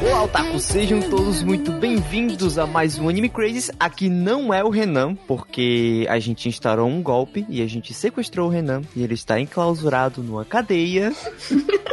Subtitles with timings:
[0.00, 3.70] Olá, Otaku, sejam todos muito bem-vindos a mais um Anime Crazes.
[3.78, 8.48] Aqui não é o Renan, porque a gente instaurou um golpe e a gente sequestrou
[8.48, 11.12] o Renan e ele está enclausurado numa cadeia.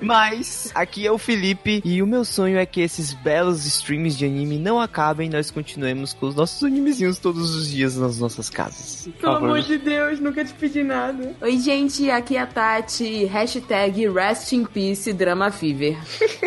[0.00, 4.24] Mas aqui é o Felipe e o meu sonho é que esses belos streams de
[4.24, 8.50] anime não acabem e nós continuemos com os nossos animezinhos todos os dias nas nossas
[8.50, 9.08] casas.
[9.20, 11.34] Pelo amor de Deus, nunca te pedi nada.
[11.40, 13.24] Oi, gente, aqui é a Tati.
[13.24, 15.96] Hashtag Rest in Peace Drama Fever.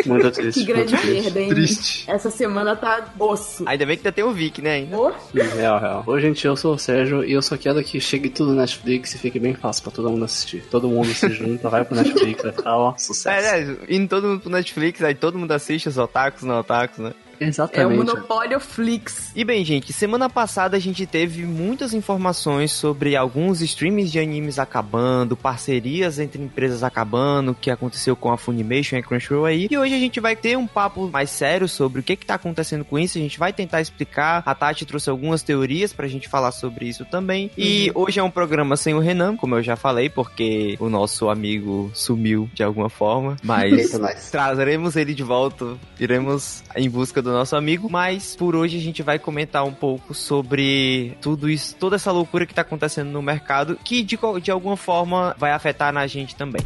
[0.05, 0.59] Muito triste.
[0.59, 1.49] que grande perda, hein?
[1.49, 2.09] Triste.
[2.09, 3.63] Essa semana tá osso.
[3.67, 4.97] Ainda bem que ainda tem o Vic, né, ainda.
[4.97, 6.03] Oh, Real, real.
[6.05, 9.13] Oi, gente, eu sou o Sérgio e eu só quero que chegue tudo no Netflix
[9.15, 10.63] e fique bem fácil pra todo mundo assistir.
[10.69, 13.47] Todo mundo se junta, vai pro Netflix, vai ficar, ó, sucesso.
[13.47, 16.99] É, é, indo todo mundo pro Netflix, aí todo mundo assiste os otakus, não otakus,
[16.99, 17.13] né?
[17.39, 17.97] É o Exatamente.
[17.97, 19.31] Monopólio Flix.
[19.35, 24.59] E bem, gente, semana passada a gente teve muitas informações sobre alguns streams de animes
[24.59, 29.67] acabando, parcerias entre empresas acabando, o que aconteceu com a Funimation e a Crunchyroll aí.
[29.69, 32.35] E hoje a gente vai ter um papo mais sério sobre o que que tá
[32.35, 34.43] acontecendo com isso, a gente vai tentar explicar.
[34.45, 37.51] A Tati trouxe algumas teorias pra gente falar sobre isso também.
[37.57, 41.29] E hoje é um programa sem o Renan, como eu já falei, porque o nosso
[41.29, 43.89] amigo sumiu de alguma forma, mas.
[44.31, 49.01] Trazeremos ele de volta, iremos em busca do nosso amigo, mas por hoje a gente
[49.01, 53.77] vai comentar um pouco sobre tudo isso, toda essa loucura que tá acontecendo no mercado,
[53.83, 56.61] que de, de alguma forma vai afetar na gente também.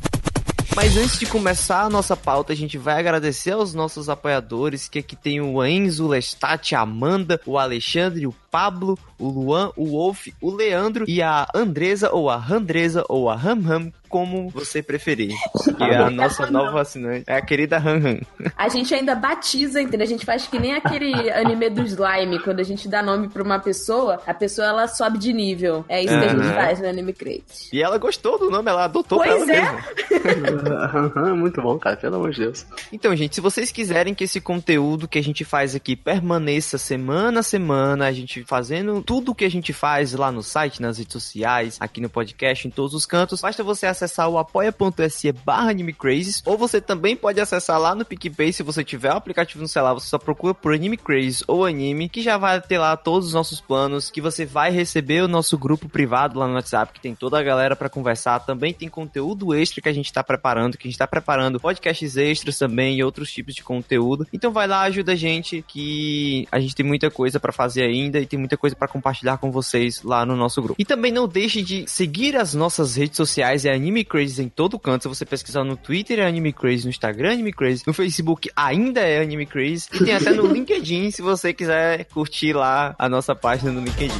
[0.75, 5.00] Mas antes de começar a nossa pauta, a gente vai agradecer aos nossos apoiadores, que
[5.00, 9.87] aqui tem o Enzo, o Lestat, a Amanda, o Alexandre, o Pablo, o Luan, o
[9.87, 14.83] Wolf, o Leandro e a Andresa, ou a Randresa, ou a Ham Ham, como você
[14.83, 15.33] preferir.
[15.75, 18.19] Que é a nossa nova assinante, é a querida Ham Ham.
[18.55, 20.05] A gente ainda batiza, entendeu?
[20.05, 23.41] A gente faz que nem aquele anime do slime, quando a gente dá nome pra
[23.41, 25.83] uma pessoa, a pessoa ela sobe de nível.
[25.89, 26.53] É isso que a gente Uhum.
[26.53, 27.69] faz no Anime Crate.
[27.73, 29.61] E ela gostou do nome, ela adotou pra Pois ela é.
[29.61, 31.33] mesma.
[31.35, 32.66] Muito bom, cara, pelo amor de Deus.
[32.91, 37.39] Então, gente, se vocês quiserem que esse conteúdo que a gente faz aqui permaneça semana
[37.39, 40.97] a semana, a gente fazendo tudo o que a gente faz lá no site, nas
[40.97, 45.71] redes sociais, aqui no podcast, em todos os cantos, basta você acessar o apoia.se barra
[45.71, 49.67] animecrazes, ou você também pode acessar lá no PicPay, se você tiver o aplicativo no
[49.67, 53.27] celular, você só procura por Anime Crazes ou Anime, que já vai ter lá todos
[53.27, 56.99] os nossos planos, que você vai receber o nosso grupo privado lá no WhatsApp, que
[56.99, 60.77] tem toda a galera pra conversar, também tem conteúdo extra que a gente tá preparando,
[60.77, 64.27] que a gente tá preparando podcasts extras também e outros tipos de conteúdo.
[64.31, 68.19] Então vai lá, ajuda a gente, que a gente tem muita coisa pra fazer ainda
[68.19, 70.81] e tem muita coisa pra compartilhar com vocês lá no nosso grupo.
[70.81, 74.79] E também não deixe de seguir as nossas redes sociais, é Anime Crazy em todo
[74.79, 75.03] canto.
[75.03, 78.49] Se você pesquisar no Twitter é Anime Crazy, no Instagram é Anime Crazy, no Facebook
[78.55, 83.07] ainda é Anime Crazy e tem até no LinkedIn se você quiser curtir lá a
[83.07, 84.13] nossa página no LinkedIn.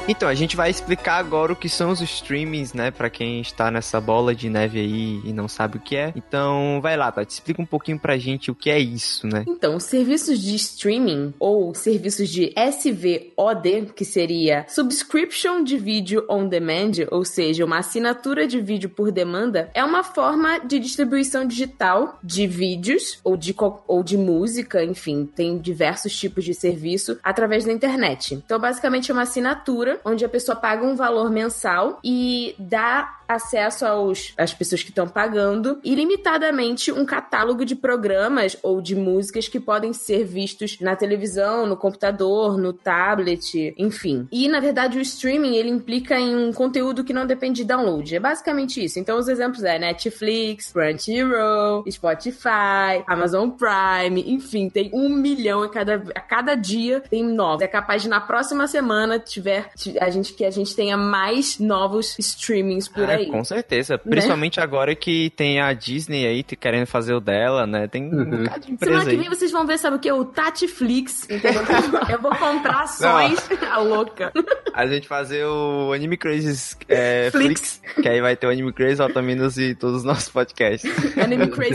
[0.10, 2.90] Então, a gente vai explicar agora o que são os streamings, né?
[2.90, 6.12] Pra quem está nessa bola de neve aí e não sabe o que é.
[6.16, 9.46] Então, vai lá, Tati, explica um pouquinho pra gente o que é isso, né?
[9.48, 16.48] Então, os serviços de streaming ou serviços de SVOD, que seria Subscription de Video on
[16.48, 22.18] Demand, ou seja, uma assinatura de vídeo por demanda, é uma forma de distribuição digital
[22.24, 23.56] de vídeos ou de,
[23.88, 28.34] ou de música, enfim, tem diversos tipos de serviço através da internet.
[28.34, 33.86] Então, basicamente, é uma assinatura onde a pessoa paga um valor mensal e dá acesso
[33.86, 39.60] aos, às pessoas que estão pagando ilimitadamente um catálogo de programas ou de músicas que
[39.60, 44.28] podem ser vistos na televisão, no computador, no tablet, enfim.
[44.32, 48.16] E na verdade o streaming ele implica em um conteúdo que não depende de download.
[48.16, 49.00] É basicamente isso.
[49.00, 56.04] Então os exemplos é Netflix, Crunchyroll, Spotify, Amazon Prime, enfim, tem um milhão a cada,
[56.16, 57.62] a cada dia tem novos.
[57.62, 59.70] É capaz de na próxima semana tiver
[60.00, 63.26] a gente que a gente tenha mais novos streamings por É, aí.
[63.28, 63.98] com certeza.
[63.98, 67.88] Principalmente agora que tem a Disney aí querendo fazer o dela, né?
[67.88, 68.44] Tem um Uhum.
[68.44, 69.18] bocado de Semana empresa que aí.
[69.18, 70.12] vem vocês vão ver, sabe o que?
[70.12, 71.62] O Tatiflix, entendeu?
[72.10, 73.40] Eu vou comprar ações,
[73.72, 74.32] a louca.
[74.74, 77.80] A gente fazer o Anime Crazy é, Flix.
[77.84, 80.90] Flix, que aí vai ter o Anime Crazy, Otaminos e todos os nossos podcasts.
[81.18, 81.74] Anime Crazy.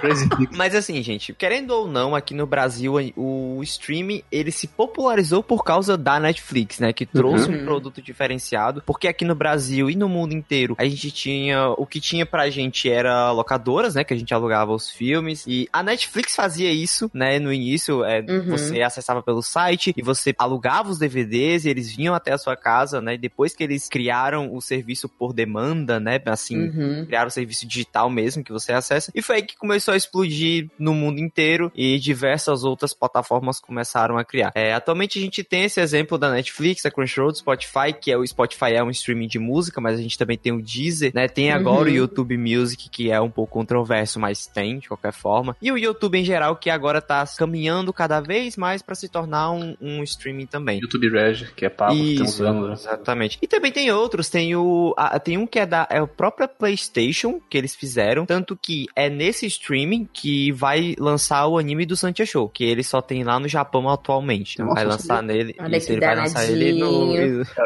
[0.00, 0.56] Crazy Pix.
[0.56, 5.64] Mas assim, gente, querendo ou não, aqui no Brasil, o streaming, ele se popularizou por
[5.64, 6.86] causa da Netflix, né?
[6.86, 7.62] né, que trouxe Uhum.
[7.62, 11.84] um produto diferenciado, porque aqui no Brasil e no mundo inteiro a gente tinha, o
[11.86, 15.82] que tinha pra gente era locadoras, né, que a gente alugava os filmes, e a
[15.82, 18.50] Netflix fazia isso, né, no início, é, Uhum.
[18.50, 22.56] você acessava pelo site e você alugava os DVDs e eles vinham até a sua
[22.56, 27.04] casa, né, e depois que eles criaram o serviço por demanda, né, assim, Uhum.
[27.06, 29.10] criaram o serviço digital mesmo que você acessa.
[29.14, 34.18] E foi aí que começou a explodir no mundo inteiro e diversas outras plataformas começaram
[34.18, 34.52] a criar.
[34.54, 38.16] É, atualmente a gente tem esse exemplo da Netflix, da Crunchyroll, do Spotify, que é
[38.16, 41.28] o Spotify é um streaming de música, mas a gente também tem o Deezer, né?
[41.28, 41.94] Tem agora Uhum.
[41.94, 45.56] o YouTube Music, que é um pouco controverso, mas tem de qualquer forma.
[45.60, 49.50] E o YouTube em geral, que agora tá caminhando cada vez mais para se tornar
[49.52, 50.80] um, um streaming também.
[50.80, 52.66] YouTube Red, que é pago, tem uns Isso, anos.
[52.68, 52.72] né?
[52.74, 53.38] exatamente.
[53.40, 56.48] E também tem outros, tem o a- tem um que é da é a própria
[56.48, 61.96] PlayStation que eles fizeram, tanto que é nesse streaming que vai lançar o anime do
[61.96, 64.54] Santia Show, que ele só tem lá no Japão atualmente.
[64.54, 66.55] Então Nossa, vai lançar nele, Olha isso, que ele vai lançar ele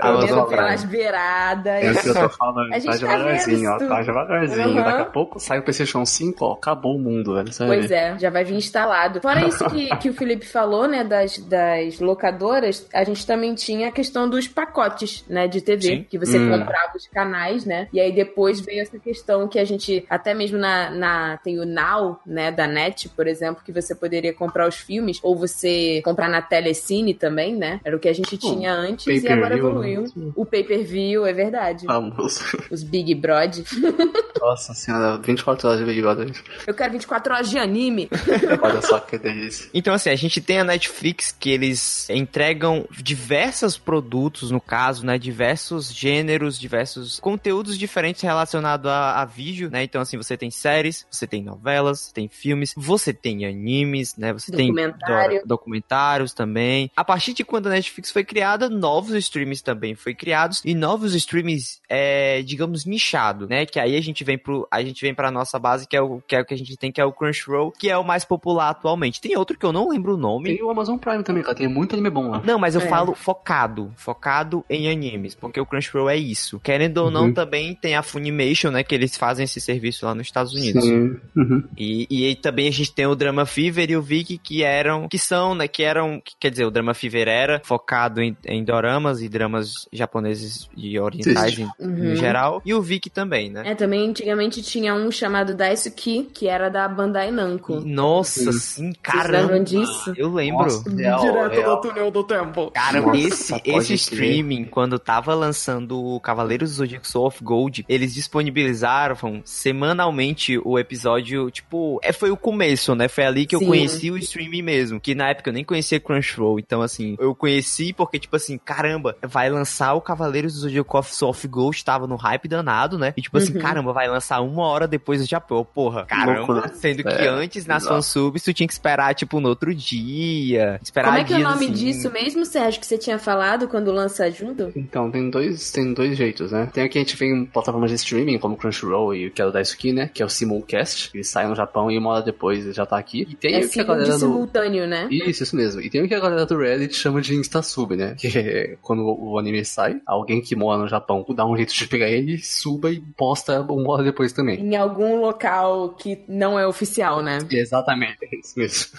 [0.00, 1.82] Comendo tô- pelas beiradas.
[1.84, 4.68] É o que eu tô falando, A gente tá tá devagarzinho, ó, vendo tá devagarzinho.
[4.68, 4.74] Uhum.
[4.76, 7.70] Daqui a pouco sai o PlayStation 5, ó, acabou o mundo, velho, sabe?
[7.76, 9.20] Pois é, já vai vir instalado.
[9.20, 13.88] Fora isso que, que o Felipe falou, né, das, das locadoras, a gente também tinha
[13.88, 16.06] a questão dos pacotes, né, de TV, Sim.
[16.08, 16.50] que você Hum.
[16.58, 20.58] comprava os canais, né, e aí depois veio essa questão que a gente, até mesmo
[20.58, 24.76] na, na tem o Now, né, da NET, por exemplo, que você poderia comprar os
[24.76, 29.22] filmes, ou você comprar na Telecine também, né, era o que a gente tinha antes
[29.22, 30.02] e agora evoluiu.
[30.16, 30.32] né?
[30.34, 31.86] O pay-per-view, é verdade.
[31.86, 32.40] Vamos.
[32.70, 33.58] Os Big Brod.
[34.40, 36.32] Nossa senhora, 24 horas de Big Brother.
[36.66, 38.08] Eu quero 24 horas de anime.
[38.62, 39.68] Olha só que delícia.
[39.74, 45.18] Então, assim, a gente tem a Netflix que eles entregam diversos produtos, no caso, né?
[45.18, 49.82] Diversos gêneros, diversos conteúdos diferentes relacionados a, a vídeo, né?
[49.82, 54.32] Então, assim, você tem séries, você tem novelas, você tem filmes, você tem animes, né?
[54.32, 56.90] Você tem do- documentários também.
[56.96, 61.14] A partir de quando a Netflix foi criada, novos streams também foi criados e novos
[61.14, 63.66] streams, é, digamos, nichado, né?
[63.66, 66.20] Que aí a gente vem pro, a gente vem pra nossa base, que é o
[66.26, 68.24] que, é o que a gente tem, que é o Crunchyroll, que é o mais
[68.24, 69.20] popular atualmente.
[69.20, 70.54] Tem outro que eu não lembro o nome.
[70.56, 72.42] Tem o Amazon Prime também, cara, tem muito anime bom lá.
[72.44, 72.86] Não, mas eu É.
[72.86, 76.60] falo focado, focado em animes, porque o Crunchyroll é isso.
[76.60, 77.34] Querendo ou não, Uhum.
[77.34, 80.84] também tem a Funimation, né, que eles fazem esse serviço lá nos Estados Unidos.
[80.84, 81.16] Sim.
[81.36, 81.64] Uhum.
[81.76, 85.08] E, e aí também a gente tem o Drama Fever e o Viki que eram,
[85.08, 88.59] que são, né, que eram, que- quer dizer, o Drama Fever era focado em, em
[88.64, 92.10] doramas e dramas japoneses e orientais em, Uhum.
[92.10, 93.62] no geral, e o Viki também, né?
[93.66, 97.80] É, também antigamente tinha um chamado Daisuki, que era da Bandai Namco.
[97.80, 98.58] Nossa, Sim.
[98.58, 99.38] sim, caramba.
[99.52, 100.12] lembram disso?
[100.16, 100.64] Eu lembro.
[100.64, 101.80] Nossa, real, real.
[101.80, 102.70] túnel do tempo.
[102.72, 107.84] Cara, Nossa, esse, esse streaming, quando tava lançando o Cavaleiros do Zodíaco Soul of Gold,
[107.88, 113.08] eles disponibilizaram semanalmente o episódio, tipo, é, foi o começo, né?
[113.08, 113.66] Foi ali que eu Sim.
[113.66, 117.92] conheci o streaming mesmo, que na época eu nem conhecia Crunchyroll, então assim, eu conheci
[117.92, 122.48] porque, tipo assim, caramba, vai lançar o Cavaleiros do Zodíaco of Gold, tava no hype
[122.48, 123.12] danado, né?
[123.16, 123.60] E tipo assim, Uhum.
[123.60, 126.70] caramba, vai lançar uma hora depois do Japão, porra, caramba, Louco, né?
[126.74, 127.96] sendo que É, antes nas exato.
[127.96, 131.40] fansubs tu tinha que esperar, tipo, no outro dia, esperar Como é que é o
[131.42, 131.72] nome assim.
[131.74, 134.72] disso mesmo, Sérgio, que você tinha falado quando lança junto?
[134.76, 136.68] Então, tem dois, tem dois jeitos, né?
[136.72, 139.46] Tem aqui a gente vem em plataformas de streaming, como Crunchyroll e o que é
[139.46, 140.10] o Daisuki, né?
[140.12, 142.98] Que é o Simulcast, ele sai no Japão e uma hora depois ele já tá
[142.98, 143.26] aqui.
[143.28, 144.18] E tem É o que a galera do...
[144.18, 145.06] simultâneo, né?
[145.10, 145.80] Isso, isso mesmo.
[145.80, 148.14] E tem o que a galera do Reddit chama de Instasub, né?
[148.18, 151.86] Que é quando o anime sai, alguém que mora no Japão dá um jeito de
[151.86, 154.60] pegar ele, suba e posta uma hora depois também.
[154.60, 157.38] Em algum local que não é oficial, né?
[157.50, 158.98] Exatamente, é isso mesmo.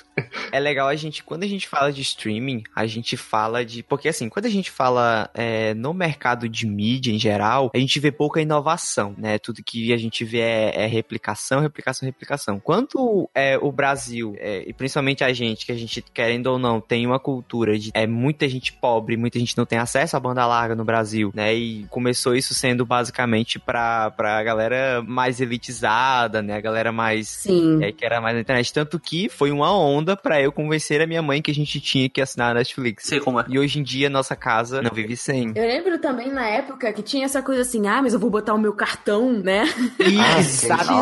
[0.51, 3.83] É legal a gente, quando a gente fala de streaming, a gente fala de.
[3.83, 7.99] Porque assim, quando a gente fala é, no mercado de mídia em geral, a gente
[7.99, 9.39] vê pouca inovação, né?
[9.39, 12.59] Tudo que a gente vê é, é replicação, replicação, replicação.
[12.59, 16.81] Quanto é, o Brasil, é, e principalmente a gente, que a gente, querendo ou não,
[16.81, 20.45] tem uma cultura de é, muita gente pobre, muita gente não tem acesso à banda
[20.45, 21.53] larga no Brasil, né?
[21.55, 26.55] E começou isso sendo basicamente pra, pra galera mais elitizada, né?
[26.55, 27.83] A galera mais Sim.
[27.83, 28.73] é, que era mais na internet.
[28.73, 32.09] Tanto que foi uma onda pra eu convencer a minha mãe que a gente tinha
[32.09, 33.05] que assinar a Netflix.
[33.05, 33.45] Sei como é.
[33.47, 35.51] E hoje em dia nossa casa não vive sem.
[35.55, 38.53] Eu lembro também na época que tinha essa coisa assim, ah, mas eu vou botar
[38.53, 39.63] o meu cartão, né?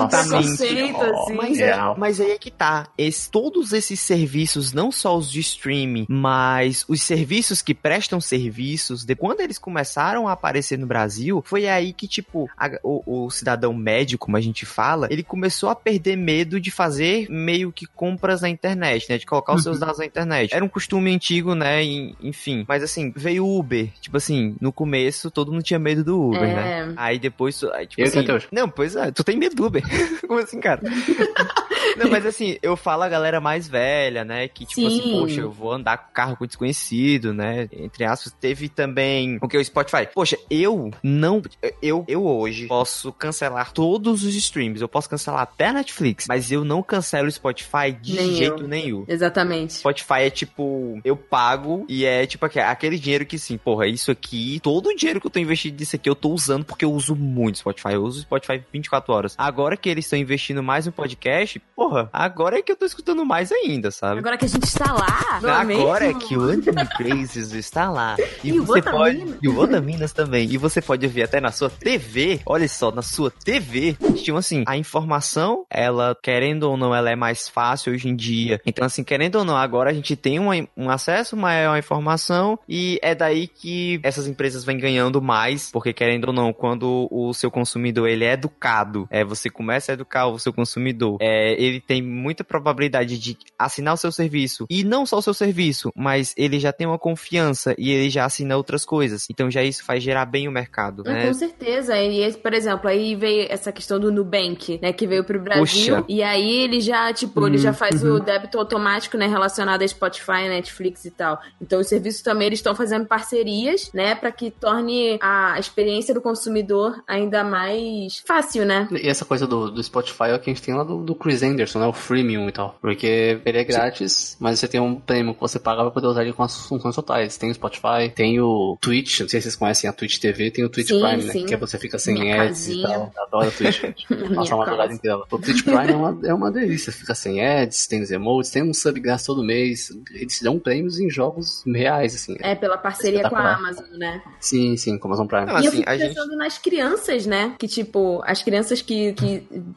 [0.10, 1.34] preconceito, assim.
[1.36, 2.88] Mas, é, mas aí é que tá.
[2.98, 9.04] Esse- todos esses serviços, não só os de streaming, mas os serviços que prestam serviços,
[9.04, 13.30] de quando eles começaram a aparecer no Brasil, foi aí que, tipo, a- o, o
[13.30, 17.86] cidadão médio, como a gente fala, ele começou a perder medo de fazer meio que
[17.86, 19.18] compras na internet, né?
[19.18, 20.54] De colocar os seus dados na internet.
[20.56, 21.84] Era um costume antigo, né?
[21.84, 22.64] e- enfim.
[22.68, 23.90] Mas assim, veio o Uber.
[24.00, 26.56] Tipo assim, no começo todo mundo tinha medo do Uber, É.
[26.86, 26.94] né?
[26.96, 27.62] Aí depois.
[27.74, 28.48] aí, tipo Eu assim.
[28.52, 29.84] Não, pois é, tu tem medo do Uber.
[30.28, 30.82] Como assim, cara?
[31.98, 34.48] Não, mas assim, eu falo a galera mais velha, né?
[34.48, 35.12] Que tipo assim, Sim.
[35.20, 37.68] poxa, eu vou andar com carro com desconhecido, né?
[37.72, 40.08] Entre aspas, teve também o que o Spotify.
[40.14, 41.42] Poxa, eu não.
[41.82, 44.82] Eu, eu hoje posso cancelar todos os streams.
[44.82, 48.64] Eu posso cancelar até a Netflix, mas eu não cancelo o Spotify de Nem jeito
[48.64, 48.68] eu.
[48.68, 49.06] nenhum.
[49.08, 49.74] Exatamente.
[49.74, 54.12] Spotify é tipo, eu pago e é tipo aque- aquele dinheiro que sim, porra, isso
[54.12, 56.92] aqui, todo o dinheiro que eu tô investindo nisso aqui eu tô usando porque eu
[56.92, 57.94] uso muito Spotify.
[57.94, 59.36] Eu uso Spotify 24 horas.
[59.38, 63.26] Agora que eles estão investindo mais no podcast, porra, agora é que eu tô escutando
[63.26, 64.20] mais ainda, sabe?
[64.20, 66.20] Agora que a gente está lá, não é Agora é mesmo?
[66.28, 68.16] que o Anthony Crazes está lá.
[68.44, 69.36] E, E o você pode.
[69.42, 70.50] E o Otaminas também.
[70.50, 72.40] E você pode ver até na sua TV.
[72.46, 73.98] Olha só, na sua TV.
[74.16, 78.62] Tipo assim, a informação, ela, querendo ou não, ela é mais fácil hoje em dia.
[78.66, 82.58] Então, assim, querendo ou não, agora a gente tem uma- um acesso maior à informação.
[82.68, 85.70] E é daí que essas empresas vêm ganhando mais.
[85.72, 89.94] Porque, querendo ou não, quando o seu consumidor ele é educado, é, você começa a
[89.94, 94.66] educar o seu consumidor, é, ele tem muita probabilidade de assinar o seu serviço.
[94.70, 98.26] E não só o seu serviço, mas ele já tem uma confiança e ele já
[98.26, 99.28] assina outras coisas.
[99.30, 101.28] Então já isso faz gerar bem o mercado, né?
[101.28, 101.98] Com certeza.
[101.98, 104.94] E, por exemplo, aí veio essa questão do Nubank, né?
[104.94, 105.96] Que veio pro Brasil.
[105.96, 106.06] Puxa.
[106.08, 109.28] E aí ele já, tipo, ele já faz o débito automático, né?
[109.28, 111.40] Relacionado a Spotify, Netflix e tal.
[111.62, 114.16] Então os serviços também eles estão fazendo parcerias, né?
[114.16, 118.88] Pra que torne a experiência do consumidor ainda mais fácil, né?
[118.92, 121.16] E essa coisa do, do Spotify é o que a gente tem lá do, do
[121.16, 121.88] Chris Anderson, né?
[121.88, 122.78] O freemium e tal.
[122.82, 126.24] Porque ele é grátis, mas você tem um prêmio que você paga pra poder usar
[126.24, 127.38] ele com as funções totais.
[127.38, 130.64] Tem o Spotify, tem o Twitch, não sei se vocês conhecem a Twitch TV, tem
[130.64, 131.32] o Twitch Sim, Prime, né?
[131.32, 131.46] sim.
[131.46, 132.80] Que é você fica sem Minha ads casinha.
[132.88, 133.12] e tal.
[133.16, 133.84] Eu adoro a Twitch,
[134.52, 135.18] é uma verdade inteira.
[135.30, 136.92] O Twitch Prime é uma, é uma delícia.
[136.92, 139.90] Fica sem ads, tem os emotes, tem um sub grátis todo mês.
[140.14, 142.36] Eles dão prêmios em jogos reais, assim.
[142.40, 143.56] É, pela parceria com a.
[143.56, 144.22] Amazon, né?
[144.40, 145.46] Sim, sim, com a Amazon Prime.
[145.46, 147.56] Não, e eu assim, fico a gente- pensando nas crianças, né?
[147.58, 149.16] Que, tipo, as crianças que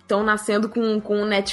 [0.01, 1.53] estão nascendo com, com Netflix,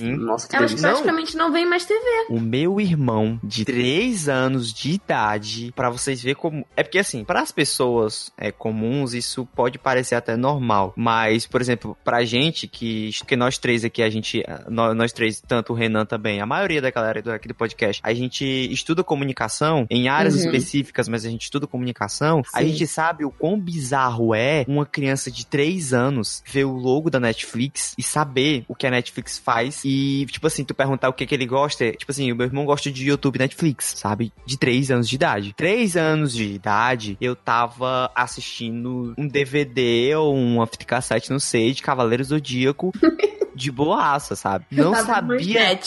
[0.00, 0.16] Hum.
[0.16, 0.90] Nossa, que elas delícia.
[0.90, 2.00] praticamente não veem mais TV.
[2.30, 6.66] O meu irmão de 3 anos de idade, pra vocês verem como.
[6.76, 10.92] É porque assim, para as pessoas é, comuns, isso pode parecer até normal.
[10.96, 14.42] Mas, por exemplo, pra gente, que, que nós três aqui, a gente.
[14.68, 18.00] Nós, nós três, tanto o Renan também, a maioria da galera do, aqui do podcast,
[18.04, 20.40] a gente estuda comunicação em áreas Uhum.
[20.46, 22.42] específicas, mas a gente estuda comunicação.
[22.54, 22.68] A Sim.
[22.68, 27.18] gente sabe o quão bizarro é uma criança de 3 anos ver o logo da
[27.18, 29.82] Netflix e saber o que a Netflix faz.
[29.84, 31.84] E, tipo assim, tu perguntar o que, que ele gosta.
[31.84, 34.32] é, Tipo assim, o meu irmão gosta de YouTube e Netflix, sabe?
[34.46, 35.52] De 3 anos de idade.
[35.56, 41.72] 3 anos de idade, eu tava assistindo um DVD ou uma fita cassete, não sei,
[41.72, 42.92] de Cavaleiro Zodíaco.
[43.52, 44.64] De boaça, sabe?
[44.70, 45.80] Não sabia.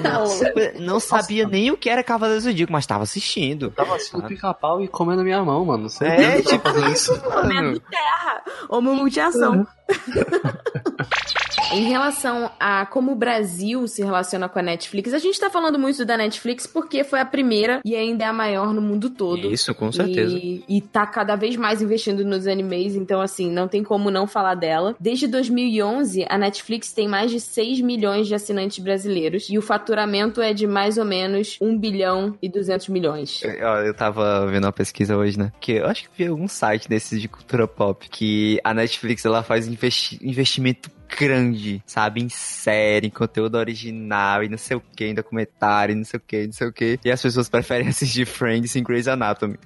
[0.00, 3.64] Nossa, não sabia nem o que era Cavaleiro Zodíaco, mas tava assistindo.
[3.66, 5.88] Eu tava assistindo pica-pau e comendo minha mão, mano.
[5.88, 7.18] Você É, tipo isso.
[7.22, 8.44] Comendo terra.
[8.68, 9.66] Homo multiação.
[11.72, 15.78] em relação a como o Brasil se relaciona com a Netflix, a gente tá falando
[15.78, 19.52] muito da Netflix porque foi a primeira e ainda é a maior no mundo todo.
[19.52, 20.36] Isso, com certeza.
[20.36, 24.26] E, e tá cada vez mais investindo nos animes, então assim, não tem como não
[24.26, 24.94] falar dela.
[24.98, 30.40] Desde 2011, a Netflix tem mais de 6 milhões de assinantes brasileiros e o faturamento
[30.40, 33.42] é de mais ou menos 1 bilhão e 200 milhões.
[33.42, 35.52] Eu, eu tava vendo uma pesquisa hoje, né?
[35.60, 39.42] Que eu acho que vi algum site desses de cultura pop que a Netflix ela
[39.42, 42.22] faz investi- investimento grande, sabe?
[42.22, 46.18] Em série, em conteúdo original e não sei o que, em documentário, e não sei
[46.18, 46.98] o que, não sei o que.
[47.04, 49.58] E as pessoas preferem assistir Friends em Grey's Anatomy.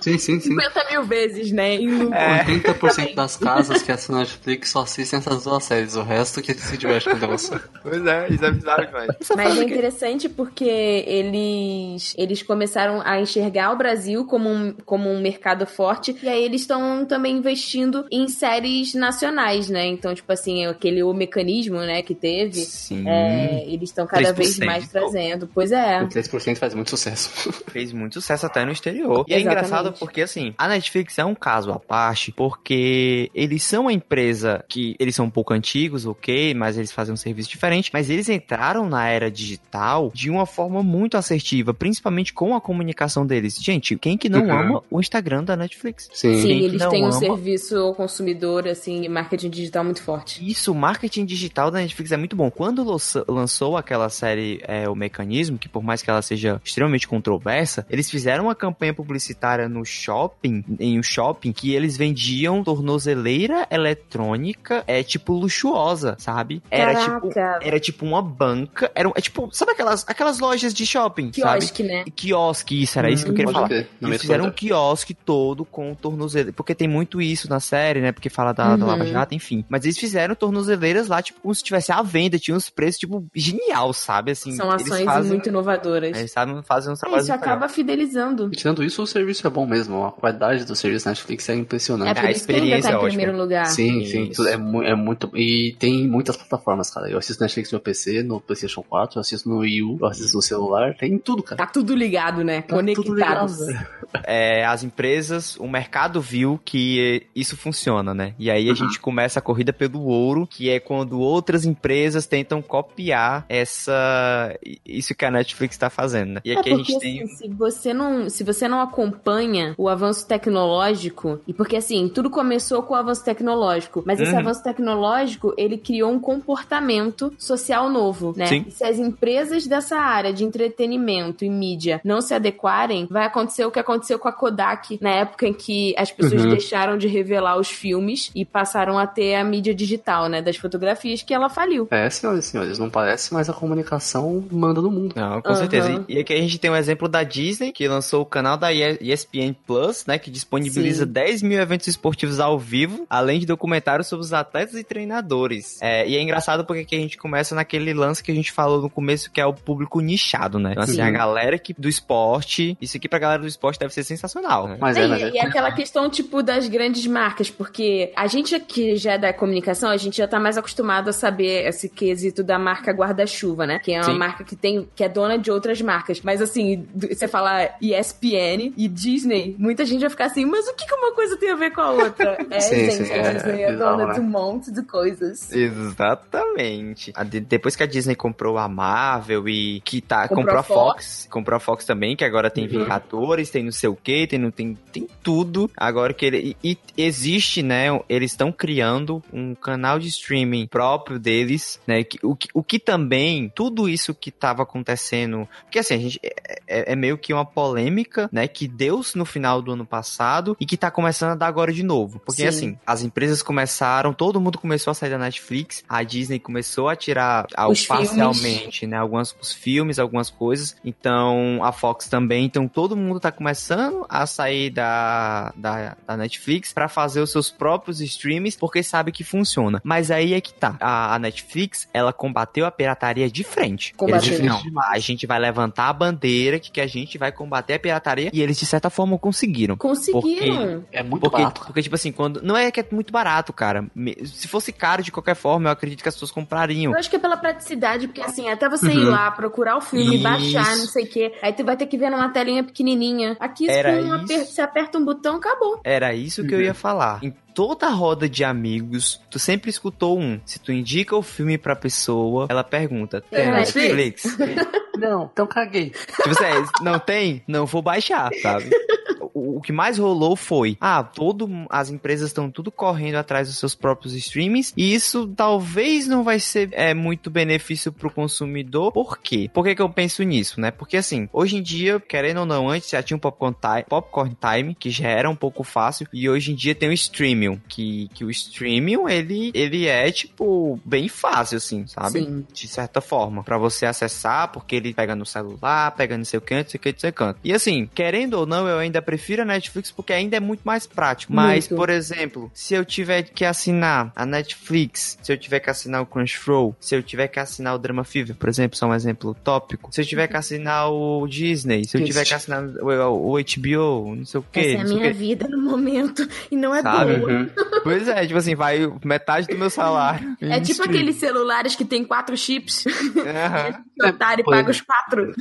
[0.00, 0.40] Sim, sim, sim.
[0.40, 1.74] 50 mil vezes, né?
[1.76, 2.12] Em.
[2.12, 2.44] É.
[2.44, 5.96] 80% das casas que assinam Netflix só assistem essas duas séries.
[5.96, 7.60] O resto que se diverte com negócio.
[7.82, 9.08] Pois é, isso é bizarro demais.
[9.36, 15.20] Mas é interessante porque eles, eles começaram a enxergar o Brasil como um, como um
[15.20, 19.86] mercado forte e aí eles estão também investindo em séries nacionais, né?
[19.86, 23.06] Então, tipo assim, aquele o mecanismo, né, que teve, Sim.
[23.08, 25.48] é, eles estão cada 3%, vez mais trazendo.
[25.52, 26.02] Pois é.
[26.02, 27.30] O 3% faz muito sucesso.
[27.70, 29.24] fez muito sucesso até no exterior.
[29.28, 29.66] E é Exatamente.
[29.66, 34.64] engraçado porque, assim, a Netflix é um caso à parte, porque eles são uma empresa
[34.68, 38.28] que eles são um pouco antigos, ok, mas eles fazem um serviço diferente, mas eles
[38.28, 43.56] entraram na era digital de uma forma muito assertiva, principalmente com a comunicação deles.
[43.60, 44.52] Gente, quem que não Uhum.
[44.52, 46.08] ama o Instagram da Netflix?
[46.12, 46.40] Sim.
[46.40, 47.12] Sim, eles têm um ama?
[47.12, 50.47] serviço ao consumidor, assim, marketing digital muito forte.
[50.50, 52.50] Isso, o marketing digital da Netflix é muito bom.
[52.50, 52.84] Quando
[53.28, 58.10] lançou aquela série é, O Mecanismo, que por mais que ela seja extremamente controversa, eles
[58.10, 65.02] fizeram uma campanha publicitária no shopping, em um shopping, que eles vendiam tornozeleira eletrônica, é
[65.02, 66.62] tipo luxuosa, sabe?
[66.70, 67.66] Era tipo Caraca.
[67.66, 71.58] era tipo uma banca, era um- é tipo, sabe aquelas aquelas lojas de shopping, sabe?
[71.60, 72.04] Quiosque, né?
[72.14, 73.86] Quiosque, isso era isso que eu queria Pode falar.
[74.00, 76.52] No Eles fizeram um quiosque todo com tornozeleira.
[76.52, 78.12] Porque tem muito isso na série, né?
[78.12, 78.90] Porque fala da, da Uhum.
[78.90, 79.64] Lava Jato, enfim.
[79.68, 83.26] Mas eles fizeram tornozeleiras lá, tipo, como se tivesse à venda, tinha uns preços, tipo,
[83.34, 84.32] genial, sabe?
[84.32, 86.16] Assim, São ações fazem, muito inovadoras.
[86.16, 87.28] Eles sabem fazer uns trabalhos.
[87.28, 88.48] É, isso acaba fidelizando.
[88.52, 90.04] E tirando isso, o serviço é bom mesmo.
[90.04, 92.10] A qualidade do serviço Netflix é impressionante.
[92.10, 93.66] É por a experiência que tá em primeiro lugar.
[93.66, 94.30] Sim, sim.
[94.46, 94.52] É,
[94.90, 95.30] é, muito.
[95.36, 97.10] E tem muitas plataformas, cara.
[97.10, 100.06] Eu assisto Netflix no meu PC, no PlayStation 4, eu assisto no Wii U, eu
[100.06, 101.56] assisto no celular, tem tudo, cara.
[101.56, 102.62] Tá tudo ligado, né?
[102.62, 103.66] Tá Conectados.
[103.66, 103.86] Ligado,
[104.24, 108.34] é, as empresas, o mercado viu que isso funciona, né?
[108.38, 108.76] E aí a uhum.
[108.76, 115.14] gente começa a corrida pelo ouro, que é quando outras empresas tentam copiar essa isso
[115.14, 116.40] que a Netflix está fazendo, né?
[116.44, 119.74] E aqui é porque, a gente tem assim, se você não, se você não acompanha
[119.76, 124.38] o avanço tecnológico, e porque assim, tudo começou com o avanço tecnológico, mas esse uhum.
[124.38, 128.46] avanço tecnológico, ele criou um comportamento social novo, né?
[128.46, 128.64] Sim.
[128.66, 133.64] E se as empresas dessa área de entretenimento e mídia não se adequarem, vai acontecer
[133.64, 136.50] o que aconteceu com a Kodak na época em que as pessoas uhum.
[136.50, 141.20] deixaram de revelar os filmes e passaram a ter a mídia digital, né, das fotografias
[141.20, 141.86] que ela faliu.
[141.90, 145.14] É, senhoras e senhores, não parece, mas a comunicação manda no mundo.
[145.14, 145.54] Não, com uhum.
[145.54, 146.04] certeza.
[146.08, 148.72] E, e aqui a gente tem um exemplo da Disney, que lançou o canal da
[148.72, 151.12] ESPN Plus, né, que disponibiliza Sim.
[151.12, 155.78] 10 mil eventos esportivos ao vivo, além de documentários sobre os atletas e treinadores.
[155.82, 158.80] É, e é engraçado porque aqui a gente começa naquele lance que a gente falou
[158.80, 160.70] no começo, que é o público nichado, né?
[160.72, 161.02] Então, assim, Sim.
[161.02, 164.68] a galera que, do esporte, isso aqui pra galera do esporte deve ser sensacional.
[164.68, 164.78] Né?
[164.80, 165.30] Mas é, mas é.
[165.30, 169.90] E aquela questão, tipo, das grandes marcas, porque a gente aqui já é da comunicação,
[169.90, 173.78] a gente já tá mais acostumado a saber esse quesito da marca guarda-chuva, né?
[173.78, 174.18] Que é uma Sim.
[174.18, 176.20] marca que tem, que é dona de outras marcas.
[176.22, 180.86] Mas assim, você fala ESPN e Disney, muita gente vai ficar assim, mas o que,
[180.86, 182.38] que uma coisa tem a ver com a outra?
[182.50, 184.14] É, sim, gente, sim, a é, Disney é, é dona né?
[184.14, 185.52] de um monte de coisas.
[185.52, 187.12] Exatamente.
[187.46, 191.28] Depois que a Disney comprou a Marvel e que tá, comprou, comprou a Fox, Fox,
[191.30, 192.70] comprou a Fox também, que agora tem uhum.
[192.70, 195.70] Vingadores, tem não sei o que, tem, tem, tem tudo.
[195.76, 196.56] Agora que ele.
[196.62, 197.88] E, e existe, né?
[198.08, 202.02] Eles estão criando um canal de streaming próprio deles, né?
[202.02, 205.48] Que, o, o que também, tudo isso que tava acontecendo.
[205.62, 206.18] Porque assim, a gente.
[206.22, 208.48] É, é, é meio que uma polêmica, né?
[208.48, 211.82] Que deu no final do ano passado e que tá começando a dar agora de
[211.82, 212.18] novo.
[212.18, 212.48] Porque Sim.
[212.48, 216.96] assim, as empresas começaram, todo mundo começou a sair da Netflix, a Disney começou a
[216.96, 218.82] tirar os parcialmente, filmes.
[218.82, 218.96] né?
[218.96, 220.76] Alguns os filmes, algumas coisas.
[220.84, 222.44] Então, a Fox também.
[222.44, 227.50] Então, todo mundo tá começando a sair da, da, da Netflix para fazer os seus
[227.50, 229.77] próprios streams, porque sabe que funciona.
[229.82, 230.76] Mas aí é que tá.
[230.80, 233.94] A, a Netflix, ela combateu a pirataria de frente.
[233.94, 234.28] Combateu.
[234.28, 237.74] Eles disseram, não, a gente vai levantar a bandeira que, que a gente vai combater
[237.74, 239.76] a pirataria e eles, de certa forma, conseguiram.
[239.76, 240.80] Conseguiram.
[240.80, 241.60] Porque, é muito porque, barato.
[241.64, 242.42] Porque, tipo assim, quando.
[242.42, 243.86] Não é que é muito barato, cara.
[244.24, 246.92] Se fosse caro de qualquer forma, eu acredito que as pessoas comprariam.
[246.92, 249.02] Eu acho que é pela praticidade, porque assim, até você uhum.
[249.02, 250.22] ir lá, procurar o filme, Isso.
[250.22, 251.32] baixar, não sei o quê.
[251.42, 253.36] Aí tu vai ter que ver numa telinha pequenininha.
[253.40, 254.12] Aqui, Era isso.
[254.12, 255.80] Aper você aperta um botão, acabou.
[255.84, 256.60] Era isso que uhum.
[256.60, 257.20] eu ia falar.
[257.22, 260.40] Em toda roda de amigos, tu sempre escutou um.
[260.46, 264.38] Se tu indica o filme pra pessoa, ela pergunta: tem Netflix?
[264.96, 265.90] Não, então caguei.
[265.90, 267.40] Tipo assim, não tem?
[267.46, 268.68] Não vou baixar, sabe?
[269.38, 273.74] o, que mais rolou foi, ah, todo, as empresas estão tudo correndo atrás dos seus
[273.74, 278.92] próprios streamings e isso talvez não vai ser é, muito benefício pro consumidor.
[278.92, 279.50] Por quê?
[279.52, 280.70] Por que, que eu penso nisso, né?
[280.70, 284.36] Porque assim, hoje em dia, querendo ou não, antes já tinha um Popcorn Time, Popcorn
[284.40, 288.08] Time que já era um pouco fácil e hoje em dia tem o Streamium, que,
[288.14, 292.20] que o Streamium, ele, ele é, tipo, bem fácil, assim, sabe?
[292.20, 292.46] Sim.
[292.52, 296.70] De certa forma, para você acessar, porque ele pega no celular, pega no seu canto,
[296.70, 297.38] sei que, sei canto.
[297.42, 300.62] E assim, querendo ou não, eu ainda prefiro prefiro a Netflix porque ainda é muito
[300.64, 301.34] mais prático.
[301.34, 301.78] Mas, muito.
[301.78, 306.06] por exemplo, se eu tiver que assinar a Netflix, se eu tiver que assinar o
[306.06, 309.92] Crunchyroll, se eu tiver que assinar o Drama Fever, por exemplo, só um exemplo tópico,
[309.92, 314.14] se eu tiver que assinar o Disney, se eu tiver que assinar o, o HBO,
[314.16, 314.60] não sei o quê.
[314.60, 317.16] Essa é a minha vida no momento e não é Sabe?
[317.16, 317.30] boa.
[317.30, 317.50] Uhum.
[317.82, 320.36] Pois é, tipo assim, vai metade do meu salário.
[320.40, 320.88] É tipo stream.
[320.88, 322.86] aqueles celulares que tem quatro chips.
[322.86, 324.08] Uhum.
[324.08, 325.34] otário e paga os quatro.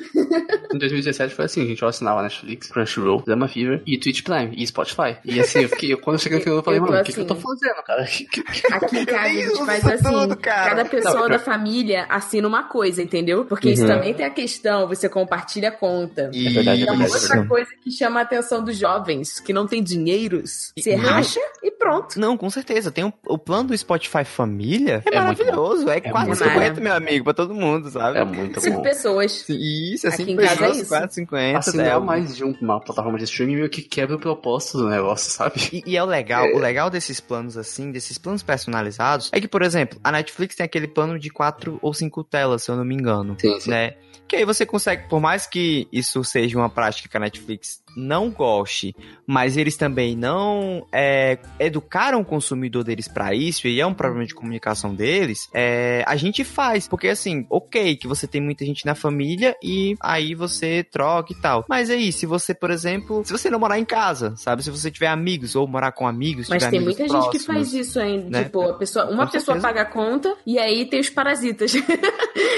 [0.73, 4.65] Em 2017 foi assim, a gente assinava Netflix, Crunchyroll, Drama Fever e Twitch Prime e
[4.65, 5.17] Spotify.
[5.23, 7.13] E assim, eu fiquei, quando eu cheguei aqui, eu falei, eu mano, o que, assim,
[7.13, 7.43] que, eu tô assim.
[7.43, 8.01] fazendo, cara?
[8.77, 12.63] Aqui em casa a gente faz assim, tudo, cada pessoa não, da família assina uma
[12.63, 13.45] coisa, entendeu?
[13.45, 13.73] Porque uhum.
[13.73, 16.29] isso também tem a questão, você compartilha a conta.
[16.33, 16.47] E...
[16.47, 17.11] É verdade, é verdade.
[17.11, 21.09] É outra coisa que chama a atenção dos jovens, que não tem dinheiros, você não.
[21.09, 22.19] racha e pronto.
[22.19, 22.91] Não, com certeza.
[22.91, 25.89] Tem um, o plano do Spotify Família é, é maravilhoso.
[25.89, 28.17] É, é 450, meu amigo, pra todo mundo, sabe?
[28.17, 28.81] É muito cinco bom.
[28.83, 29.45] pessoas.
[29.49, 30.89] Isso, é cinco pessoas, é isso.
[30.89, 31.57] 450.
[31.57, 35.31] Assinar é mais de uma plataforma de streaming meio que quebra o propósito do negócio,
[35.31, 35.55] sabe?
[35.71, 36.53] E, e é o legal, é.
[36.53, 40.65] o legal desses planos assim, desses planos personalizados, é que, por exemplo, a Netflix tem
[40.65, 43.35] aquele plano de quatro ou cinco telas, se eu não me engano.
[43.39, 43.69] Sim, sim.
[43.69, 43.95] Né?
[44.27, 48.29] Que aí você consegue, por mais que isso seja uma prática que a Netflix não
[48.29, 53.93] goste, mas eles também não é, educaram o consumidor deles para isso, e é um
[53.93, 56.87] problema de comunicação deles, é, a gente faz.
[56.87, 61.35] Porque assim, ok, que você tem muita gente na família e aí você troca e
[61.35, 61.65] tal.
[61.67, 64.63] Mas aí, se você, por exemplo, se você não morar em casa, sabe?
[64.63, 67.45] Se você tiver amigos ou morar com amigos, Mas tem amigos muita próximos, gente que
[67.53, 68.29] faz isso ainda.
[68.29, 68.43] né?
[68.43, 69.67] Tipo, pessoa, uma Com pessoa certeza.
[69.67, 71.73] paga a conta e aí tem os parasitas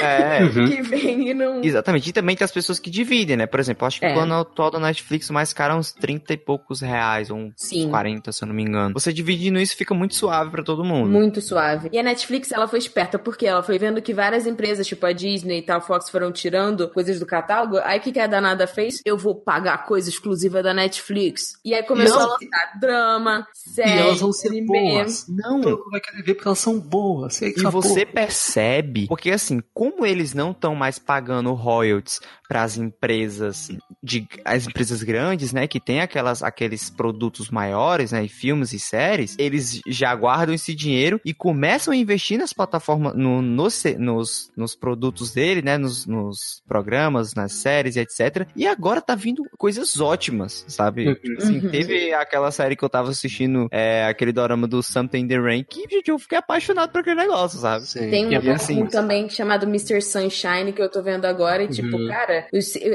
[0.02, 1.64] É, que vêm e não.
[1.64, 2.10] Exatamente.
[2.10, 3.46] E também tem as pessoas que dividem, né?
[3.46, 4.12] Por exemplo, acho que É.
[4.12, 7.54] o plano atual da Netflix mais caro é uns 30 e poucos reais, ou uns
[7.58, 7.90] Sim.
[7.90, 8.94] 40, se eu não me engano.
[8.94, 11.10] Você dividindo isso fica muito suave pra todo mundo.
[11.10, 11.90] Muito suave.
[11.92, 15.12] E a Netflix, ela foi esperta, porque ela foi vendo que várias empresas, tipo a
[15.12, 17.78] Disney e tal, Fox, foram tirando coisas do catálogo.
[17.84, 19.02] Aí o que, que a danada fez?
[19.06, 21.54] Eu vou pagar coisa exclusiva da Netflix.
[21.64, 24.68] E aí começou E a lançar drama, E série, elas vão ser anime.
[24.68, 25.26] boas.
[25.28, 25.62] Não.
[25.62, 27.36] Todo mundo vai querer ver porque elas são boas.
[27.36, 31.54] Sei que E essa você porra- percebe, porque assim, como eles não estão mais pagando
[31.54, 33.70] royalties para as empresas
[34.02, 35.19] de as empresas grandes,
[35.54, 40.54] né, que tem aquelas aqueles produtos maiores, né, e filmes e séries, eles já guardam
[40.56, 45.78] esse dinheiro e começam a investir nas plataformas no, nos, nos, nos produtos dele, né,
[45.78, 48.48] nos, nos programas, nas séries e etc.
[48.56, 51.08] E agora tá vindo coisas ótimas, sabe?
[51.08, 51.16] Uhum.
[51.38, 51.70] Assim, Uhum.
[51.70, 55.64] teve aquela série que eu tava assistindo, é, aquele dorama do Something in the Rain,
[55.68, 57.86] que, gente, eu fiquei apaixonado por aquele negócio, sabe?
[57.86, 58.10] Sim.
[58.10, 60.02] Tem um, é um assim, também chamado Mr.
[60.02, 61.64] Sunshine que eu tô vendo agora.
[61.64, 62.08] E, tipo, Uhum.
[62.08, 62.48] cara,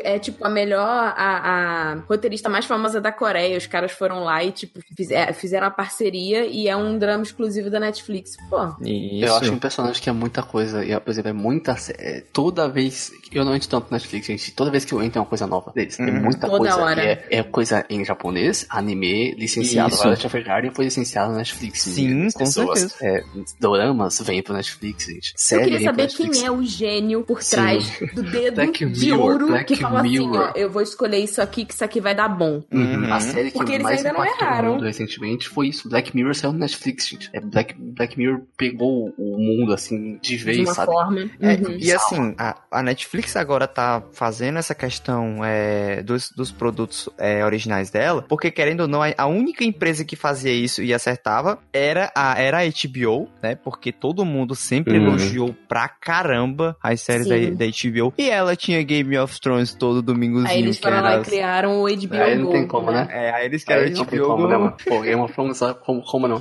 [0.05, 3.57] é tipo a melhor, a, a roteirista mais famosa da Coreia.
[3.59, 7.71] Os caras foram lá e, tipo, fizer- fizeram a parceria e é um drama exclusivo
[7.71, 8.33] da Netflix.
[8.51, 9.25] Pô, Isso.
[9.25, 10.85] Eu acho impressionante que é muita coisa.
[10.85, 11.77] E, por exemplo, é muita.
[11.99, 13.13] é, toda vez.
[13.33, 14.53] Eu não entro tanto no Netflix, gente.
[14.53, 15.99] Toda vez que eu entro é uma coisa nova deles.
[15.99, 16.23] É Uhum.
[16.23, 16.77] muita Toda coisa.
[16.77, 17.03] hora.
[17.03, 19.93] É, é coisa em japonês, anime, licenciado.
[19.93, 20.03] Isso.
[20.03, 21.83] Violet Evergarden foi licenciado na Netflix.
[21.83, 23.25] Sim, As com pessoas, É,
[23.61, 25.29] doramas vêm pro Netflix, gente.
[25.33, 27.57] eu Série queria vem pro saber quem é o gênio por Sim.
[27.57, 30.37] trás do dedo Black de Mirror, ouro Black que fala assim, Mirror.
[30.37, 32.63] ó, eu vou escolher isso aqui, que isso aqui vai dar bom.
[32.73, 33.13] Uhum.
[33.13, 34.69] A série que Porque eles mais ainda não impactou erraram.
[34.69, 35.89] o mundo recentemente foi isso.
[35.89, 37.31] Black Mirror saiu no Netflix, gente.
[37.33, 40.93] É Black, Black Mirror pegou o mundo, assim, de vez, de uma sabe?
[40.93, 41.31] forma.
[41.41, 41.77] É, Uhum.
[41.79, 47.45] e assim, a, a Netflix agora tá fazendo essa questão é, dos, dos produtos é,
[47.45, 52.11] originais dela, porque querendo ou não, a, única empresa que fazia isso e acertava era
[52.15, 53.55] a, era a HBO, né?
[53.55, 55.07] Porque todo mundo sempre Uhum.
[55.09, 58.13] elogiou pra caramba as séries da, da HBO.
[58.19, 60.51] E ela tinha Game of Thrones todo domingozinho.
[60.51, 63.09] Aí eles que foram lá e criaram o HBO Aí não Go, tem como, né?
[63.11, 64.29] É, aí eles querem Aí não tem HBO.
[64.29, 64.77] como, né, mano?
[64.87, 66.41] Pô, Game of Thrones, sabe como, como não?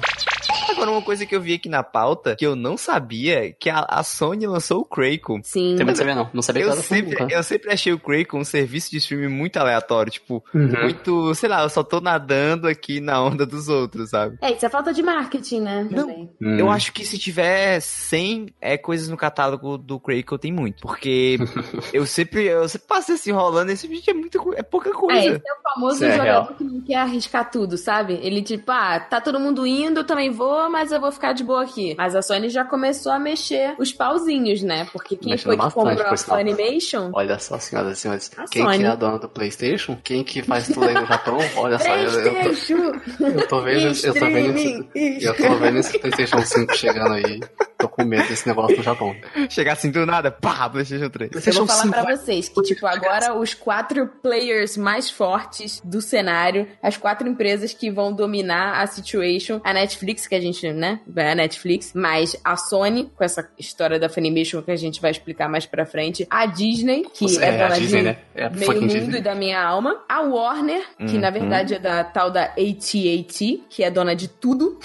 [0.74, 3.86] Agora, uma coisa que eu vi aqui na pauta, que eu não sabia, que a,
[3.88, 5.42] a Sony lançou o Kraken.
[5.44, 5.76] Sim.
[5.78, 6.30] Também não sabia, não.
[6.34, 7.34] Não sabia que Eu era sempre, nunca.
[7.34, 10.68] eu sempre achei o Kraken um serviço de streaming muito aleatório, tipo, Uhum.
[10.84, 14.38] muito, sei lá, eu só tô nadando aqui na onda dos outros, sabe?
[14.42, 15.88] É, isso é falta de marketing, né?
[15.90, 16.10] Não.
[16.42, 16.58] Hum.
[16.60, 20.82] Eu acho que se tiver 100 é, coisas no catálogo do Kraken, tem muito.
[20.82, 21.38] Porque
[21.94, 25.20] eu sempre, eu sempre passei assim rolando, esse vídeo é, muito, é pouca É, coisa.
[25.20, 26.56] esse é o famoso Isso é jogador real.
[26.56, 28.20] que não quer arriscar tudo, sabe?
[28.22, 31.43] Ele tipo, ah, tá todo mundo indo, eu também vou, mas eu vou ficar de
[31.43, 31.95] boa aqui.
[31.97, 34.88] Mas a Sony já começou a mexer os pauzinhos, né?
[34.91, 36.38] Porque quem Mexendo foi que comprou a sinal.
[36.38, 37.12] Funimation...
[37.13, 38.32] Olha só, senhoras e senhores.
[38.38, 38.78] A Quem Sony.
[38.80, 39.97] que é a dona do Playstation?
[40.04, 41.38] Quem que faz tudo aí no Japão?
[41.58, 45.78] Olha só, eu, eu, tô, eu tô vendo, eu tô vendo esse, eu tô vendo
[45.80, 47.39] esse Playstation 5 chegando aí.
[47.78, 49.13] Tô com medo desse negócio no Japão.
[49.49, 51.47] Chegar assim do nada, pá, PlayStation 3.
[51.47, 56.02] Eu vou falar 5 pra vocês que, tipo, agora os quatro players mais fortes do
[56.02, 61.00] cenário, as quatro empresas que vão dominar a situation, a Netflix, que a gente, né,
[61.08, 65.12] vai a Netflix, mas a Sony, com essa história da Funimation que a gente vai
[65.12, 68.18] explicar mais pra frente, a Disney, que Você- é, é a dona Disney, de né?
[68.36, 69.18] É meio mundo Disney.
[69.20, 71.20] e da minha alma, a Warner, que Uhum.
[71.20, 74.78] na verdade é da tal da AT&T, que é dona de tudo,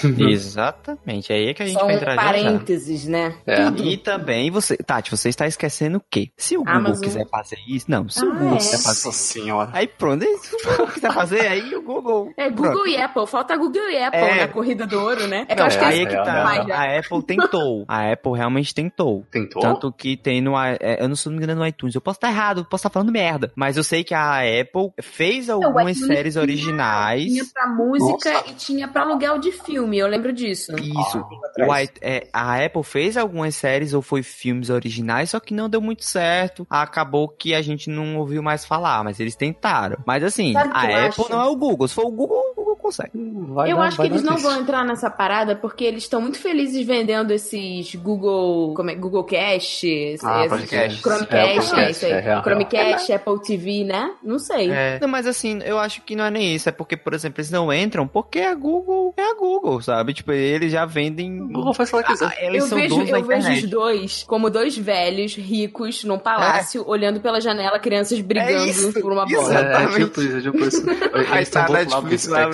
[0.48, 2.26] Exatamente, é aí que a gente são vai entrar já já.
[2.26, 3.34] parênteses, né?
[3.46, 3.64] É.
[3.64, 3.84] Tudo.
[3.84, 6.30] E também você, Tati, você está esquecendo o quê?
[6.36, 7.02] Se o Google Amazon.
[7.04, 8.58] quiser fazer isso, não, se o Ah, Google é?
[8.58, 9.70] quiser fazer Nossa senhora.
[9.72, 12.32] Aí pronto, se o Google quiser fazer, aí o Google.
[12.36, 14.40] É Google e Apple, falta Google e Apple É.
[14.40, 15.46] na corrida do ouro, né?
[15.48, 16.54] É que eu acho que aí é que é, tá.
[16.56, 16.74] é, né?
[16.74, 17.84] A Apple tentou.
[17.88, 19.24] A Apple realmente tentou.
[19.30, 19.60] Tentou?
[19.62, 20.52] Tanto que tem no.
[20.56, 21.94] i- é, Eu não sou me engano no iTunes.
[21.94, 23.52] Eu posso estar errado, posso estar falando merda.
[23.54, 27.24] Mas eu sei que a Apple fez algumas séries tinha- originais.
[27.32, 28.50] Tinha pra música Nossa.
[28.50, 30.72] e tinha pra aluguel de filme, eu lembro disso.
[30.76, 31.24] Isso.
[31.58, 35.68] O i- é, a Apple fez algumas séries ou foi filmes originais, só que não
[35.68, 36.66] deu muito certo.
[36.70, 39.96] Acabou que a gente não ouviu mais falar, mas eles tentaram.
[40.06, 40.62] Mas assim, a
[41.06, 41.30] Apple acho?
[41.32, 41.88] não é o Google.
[41.88, 42.57] Se for o Google
[42.88, 43.10] consegue.
[43.48, 46.38] Vai eu dar- acho que eles não vão entrar nessa parada porque eles estão muito
[46.38, 51.02] felizes vendendo esses Google, como é, Google Cash, esses, Ah, esses podcast.
[51.02, 51.34] Chromecast,
[51.74, 52.12] É, é, isso aí.
[52.12, 52.42] é real.
[52.42, 54.10] Chromecast, Apple TV, né?
[54.22, 54.70] Não sei.
[54.70, 54.98] É.
[55.00, 56.68] Não, mas assim, eu acho que não é nem isso.
[56.68, 60.14] É porque, por exemplo, eles não entram porque a Google é a Google, sabe?
[60.14, 61.40] Tipo, eles já vendem.
[61.42, 62.26] O Google faz o que ela quiser.
[62.26, 63.64] Ah, eles eu são vejo, donos da eu vejo internet.
[63.64, 68.92] os dois como dois velhos ricos num palácio, olhando pela janela, crianças brigando É isso,
[69.00, 69.58] por uma bola.
[69.58, 70.82] É, é tipo isso, é tipo isso.
[71.30, 72.48] Aí Eles tá estão Netflix lá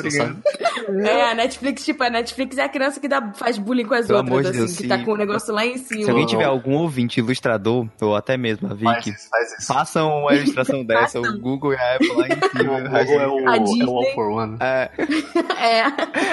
[1.06, 4.06] É, a Netflix, tipo, a Netflix é a criança que dá, faz bullying com as
[4.06, 4.88] Pelo outras, assim, Deus, que sim.
[4.88, 6.04] tá com o negócio lá em cima.
[6.04, 9.66] Se alguém tiver algum ouvinte ilustrador, ou até mesmo a Faz Vicky, isso, faz isso.
[9.66, 11.38] façam uma ilustração dessa, o.
[11.40, 13.04] Google e a Apple lá em O cima.
[13.04, 13.96] Google é o, A é o.
[13.96, 14.56] All for One.
[14.60, 14.90] É,
[15.64, 15.84] É,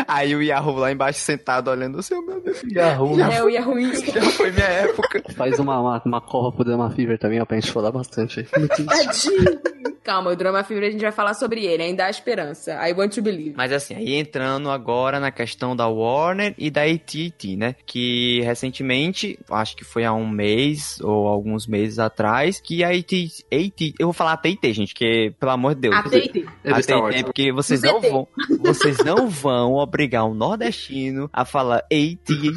[0.07, 2.61] aí o Yahoo lá embaixo sentado olhando o seu, meu Deus.
[2.63, 3.19] Yahoo.
[3.19, 3.93] é o Yahoo.
[3.93, 5.21] Já foi minha época.
[5.35, 8.43] Faz uma, uma, uma corra pro Drama Fever também, ó, pra gente falar bastante.
[8.43, 9.59] Tadinho.
[10.03, 12.73] Calma, o Drama Fever a gente vai falar sobre ele, ainda há esperança.
[12.87, 13.53] I want to believe.
[13.55, 17.75] Mas assim, aí entrando agora na questão da Warner e da AT&T, né?
[17.85, 23.45] Que recentemente, acho que foi há um mês ou alguns meses atrás, que a AT&T,
[23.51, 25.95] AT, eu vou falar AT&T, gente, que pelo amor de Deus.
[25.95, 27.21] AT&T, Wars.
[27.23, 28.27] porque vocês não vão,
[28.59, 32.51] vocês não vão obrigar um nordestino a falar AT&T.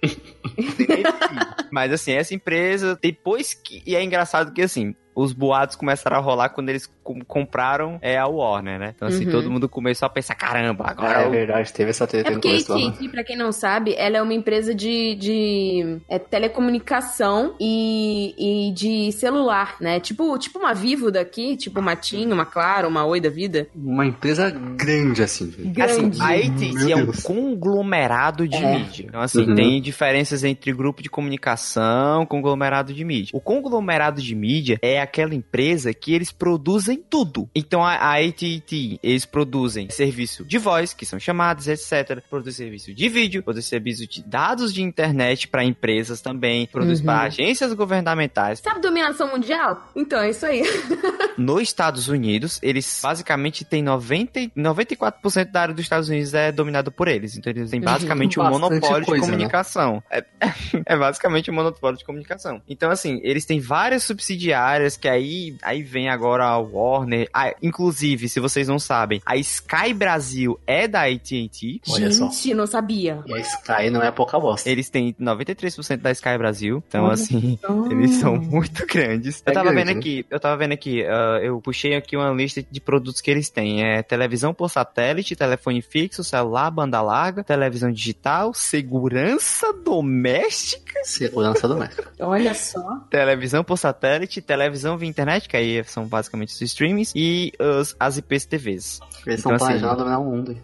[1.70, 3.82] Mas assim, essa empresa, depois que.
[3.86, 4.94] E é engraçado que assim.
[5.20, 8.92] Os boatos começaram a rolar quando eles com- compraram é, a Warner, né?
[8.94, 9.30] Então, assim, Uhum.
[9.32, 12.34] todo mundo começou a pensar: caramba, Ah, agora é o verdade, teve essa treta É
[12.34, 12.72] no porque a começo.
[12.88, 18.72] AT&T, pra quem não sabe, ela é uma empresa de, de é, telecomunicação e, e
[18.72, 19.98] de celular, né?
[20.00, 23.66] Tipo, tipo uma Vivo daqui, tipo uma TIM, uma Claro, uma Oi da vida.
[23.74, 25.50] Uma empresa grande, assim.
[25.58, 26.20] Grande.
[26.22, 28.78] Assim, a AT&T é um conglomerado de É.
[28.78, 29.06] mídia.
[29.08, 29.54] Então, assim, Uhum.
[29.54, 33.30] tem diferenças entre grupo de comunicação, conglomerado de mídia.
[33.34, 37.48] O conglomerado de mídia é aquela empresa que eles produzem tudo.
[37.54, 42.22] Então, a, a AT&T, eles produzem serviço de voz, que são chamadas, etc.
[42.28, 47.06] Produzem serviço de vídeo, produzem serviço de dados de internet para empresas também, produz Uhum.
[47.06, 48.60] para agências governamentais.
[48.60, 49.90] Sabe dominação mundial?
[49.96, 50.62] Então, é isso aí.
[51.38, 56.50] Nos Estados Unidos, eles basicamente têm 90, e- 94% da área dos Estados Unidos é
[56.52, 57.36] dominado por eles.
[57.36, 57.84] Então eles têm Uhum.
[57.84, 59.36] basicamente um Bastante monopólio coisa, de né?
[59.36, 60.02] comunicação.
[60.10, 60.24] É,
[60.86, 62.60] é basicamente um monopólio de comunicação.
[62.68, 67.28] Então, assim, eles têm várias subsidiárias que aí, aí vem agora a Warner.
[67.32, 71.80] Ah, inclusive, se vocês não sabem, a Sky Brasil é da AT&T.
[71.88, 72.28] Olha só.
[72.28, 73.22] Gente, não sabia.
[73.26, 74.68] E a Sky não é pouca bosta.
[74.68, 76.82] Eles têm 93% da Sky Brasil.
[76.88, 77.86] Então, Olha assim, só.
[77.90, 79.42] Eles são muito grandes.
[79.46, 80.00] É eu tava grande, vendo né?
[80.00, 83.48] aqui, eu tava vendo aqui, ah, eu puxei aqui uma lista de produtos que eles
[83.48, 83.84] têm.
[83.84, 92.10] É televisão por satélite, telefone fixo, celular, banda larga, televisão digital, segurança doméstica, Segurança doméstica.
[92.20, 93.00] Olha só.
[93.10, 98.16] televisão por satélite, televisão via internet, que aí são basicamente os streamings, e os- as
[98.18, 99.00] IPs TVs.
[99.26, 100.56] Eles Então, assim, planejando dominar o mundo.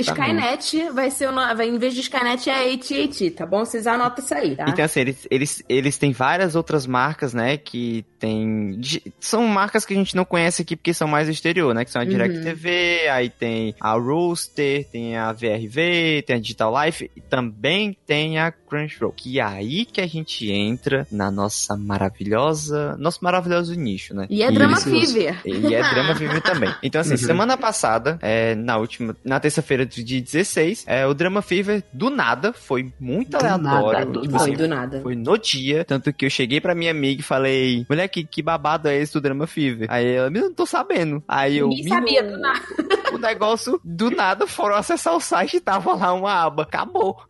[0.00, 1.40] Skynet vai ser o no...
[1.56, 3.64] vai, em vez de Skynet é AT&T, tá bom?
[3.64, 4.64] Vocês anotam isso aí, tá?
[4.68, 7.56] Então, assim, eles, eles, eles têm várias outras marcas, né?
[7.56, 8.80] Que tem.
[9.20, 11.84] São marcas que a gente não conhece aqui porque são mais do exterior, né?
[11.84, 12.10] Que são a Uhum.
[12.10, 18.38] DirecTV, aí tem a Rooster, tem a VRV, tem a Digital Life e também tem
[18.38, 19.12] a Crunchyroll.
[19.12, 22.96] Que é aí que a gente entra na nossa maravilhosa.
[22.98, 24.26] Nosso maravilhoso nicho, né?
[24.30, 24.90] E é Drama Isso.
[24.90, 25.40] Fever.
[25.44, 26.74] e é drama vivo também.
[26.82, 27.16] Então, assim, Uhum.
[27.18, 32.10] semana passada, é, na última, na terça-feira do dia 16, é, o Drama Fever, do
[32.10, 33.92] nada, foi muito Do aleatório.
[33.98, 34.44] nada, do tipo nada.
[34.44, 35.00] assim, Foi do nada.
[35.02, 38.42] foi no dia, tanto que eu cheguei pra minha amiga e falei, mulher, que, que
[38.42, 39.86] babado é esse do Drama Fever?
[39.90, 41.22] Aí ela, "Menino, não tô sabendo.
[41.28, 42.60] Aí eu, "Menino, sabia do nada.
[43.12, 46.62] o negócio, do nada, foram acessar o site e tava lá uma aba.
[46.62, 47.22] Acabou.